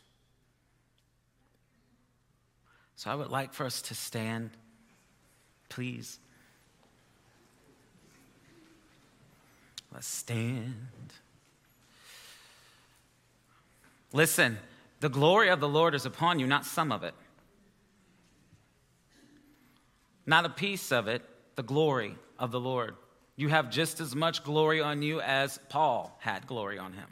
So 2.95 3.11
I 3.11 3.15
would 3.15 3.29
like 3.29 3.53
for 3.53 3.63
us 3.63 3.79
to 3.83 3.93
stand, 3.93 4.57
please. 5.69 6.17
Let's 9.93 10.07
stand. 10.07 10.73
Listen, 14.13 14.57
the 14.99 15.09
glory 15.09 15.49
of 15.49 15.59
the 15.59 15.69
Lord 15.69 15.93
is 15.93 16.07
upon 16.07 16.39
you, 16.39 16.47
not 16.47 16.65
some 16.65 16.91
of 16.91 17.03
it. 17.03 17.13
Not 20.25 20.45
a 20.45 20.49
piece 20.49 20.91
of 20.91 21.07
it, 21.07 21.21
the 21.55 21.63
glory 21.63 22.15
of 22.39 22.51
the 22.51 22.59
Lord. 22.59 22.95
You 23.35 23.49
have 23.49 23.69
just 23.69 23.99
as 23.99 24.15
much 24.15 24.43
glory 24.43 24.81
on 24.81 25.01
you 25.01 25.19
as 25.21 25.59
Paul 25.69 26.15
had 26.19 26.47
glory 26.47 26.77
on 26.77 26.93
him. 26.93 27.07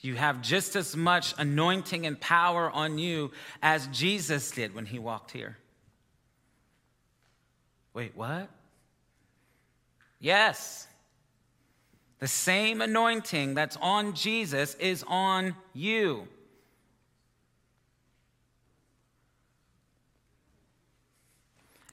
You 0.00 0.14
have 0.14 0.42
just 0.42 0.76
as 0.76 0.94
much 0.94 1.34
anointing 1.38 2.06
and 2.06 2.20
power 2.20 2.70
on 2.70 2.98
you 2.98 3.32
as 3.62 3.86
Jesus 3.88 4.50
did 4.50 4.74
when 4.74 4.86
he 4.86 4.98
walked 4.98 5.32
here. 5.32 5.56
Wait, 7.94 8.12
what? 8.14 8.48
Yes. 10.20 10.86
The 12.18 12.28
same 12.28 12.82
anointing 12.82 13.54
that's 13.54 13.76
on 13.80 14.14
Jesus 14.14 14.74
is 14.74 15.04
on 15.08 15.56
you. 15.72 16.28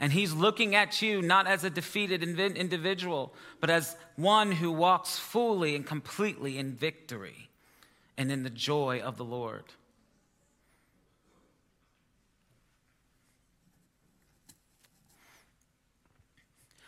And 0.04 0.12
he's 0.12 0.34
looking 0.34 0.76
at 0.76 1.02
you 1.02 1.22
not 1.22 1.48
as 1.48 1.64
a 1.64 1.70
defeated 1.70 2.24
individual, 2.24 3.34
but 3.62 3.70
as 3.70 3.96
one 4.18 4.52
who 4.52 4.70
walks 4.70 5.18
fully 5.18 5.78
and 5.78 5.86
completely 5.86 6.58
in 6.58 6.74
victory 6.74 7.48
and 8.18 8.30
in 8.30 8.44
the 8.44 8.50
joy 8.50 9.00
of 9.00 9.16
the 9.16 9.24
Lord. 9.24 9.64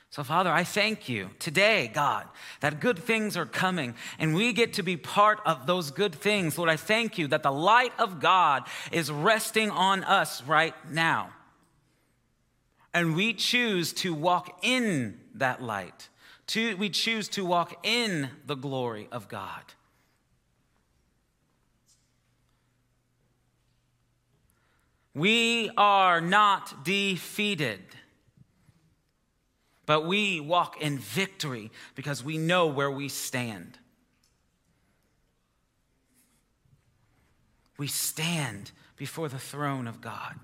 So, 0.10 0.22
Father, 0.22 0.52
I 0.52 0.66
thank 0.66 1.08
you 1.08 1.30
today, 1.40 1.90
God, 1.94 2.28
that 2.60 2.82
good 2.82 3.00
things 3.00 3.38
are 3.38 3.46
coming 3.46 3.96
and 4.20 4.36
we 4.36 4.52
get 4.52 4.74
to 4.74 4.84
be 4.84 4.98
part 4.98 5.40
of 5.46 5.68
those 5.68 5.90
good 5.90 6.16
things. 6.16 6.58
Lord, 6.58 6.70
I 6.70 6.76
thank 6.76 7.18
you 7.18 7.30
that 7.30 7.44
the 7.44 7.52
light 7.52 7.94
of 7.98 8.20
God 8.20 8.68
is 8.92 9.10
resting 9.10 9.72
on 9.72 10.04
us 10.04 10.44
right 10.44 10.76
now. 10.92 11.30
And 12.96 13.14
we 13.14 13.34
choose 13.34 13.92
to 13.96 14.14
walk 14.14 14.60
in 14.62 15.20
that 15.34 15.62
light. 15.62 16.08
To, 16.48 16.78
we 16.78 16.90
choose 16.90 17.28
to 17.30 17.44
walk 17.44 17.86
in 17.86 18.30
the 18.46 18.56
glory 18.56 19.10
of 19.12 19.28
God. 19.28 19.64
We 25.14 25.72
are 25.76 26.22
not 26.22 26.86
defeated, 26.86 27.82
but 29.86 30.06
we 30.06 30.40
walk 30.40 30.82
in 30.82 30.98
victory 30.98 31.72
because 31.96 32.24
we 32.24 32.38
know 32.38 32.68
where 32.68 32.92
we 32.92 33.10
stand. 33.10 33.78
We 37.78 37.88
stand 37.88 38.72
before 38.96 39.28
the 39.28 39.40
throne 39.40 39.86
of 39.86 40.00
God. 40.00 40.40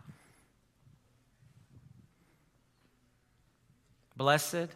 Blessed 4.22 4.68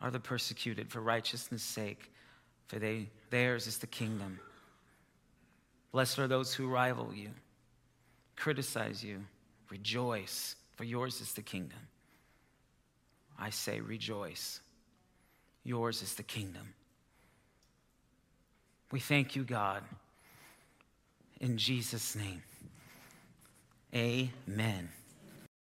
are 0.00 0.10
the 0.10 0.18
persecuted 0.18 0.90
for 0.90 1.00
righteousness' 1.00 1.62
sake, 1.62 2.10
for 2.66 2.80
they, 2.80 3.08
theirs 3.30 3.68
is 3.68 3.78
the 3.78 3.86
kingdom. 3.86 4.40
Blessed 5.92 6.18
are 6.18 6.26
those 6.26 6.52
who 6.52 6.66
rival 6.66 7.14
you 7.14 7.28
criticize 8.34 9.04
you, 9.04 9.24
rejoice, 9.70 10.56
for 10.74 10.82
yours 10.82 11.20
is 11.20 11.32
the 11.34 11.42
kingdom. 11.42 11.78
I 13.38 13.50
say, 13.50 13.78
rejoice. 13.78 14.58
Yours 15.62 16.02
is 16.02 16.14
the 16.16 16.24
kingdom. 16.24 16.74
We 18.90 18.98
thank 18.98 19.36
you, 19.36 19.44
God. 19.44 19.84
In 21.40 21.56
Jesus' 21.56 22.16
name, 22.16 22.42
amen. 23.94 24.88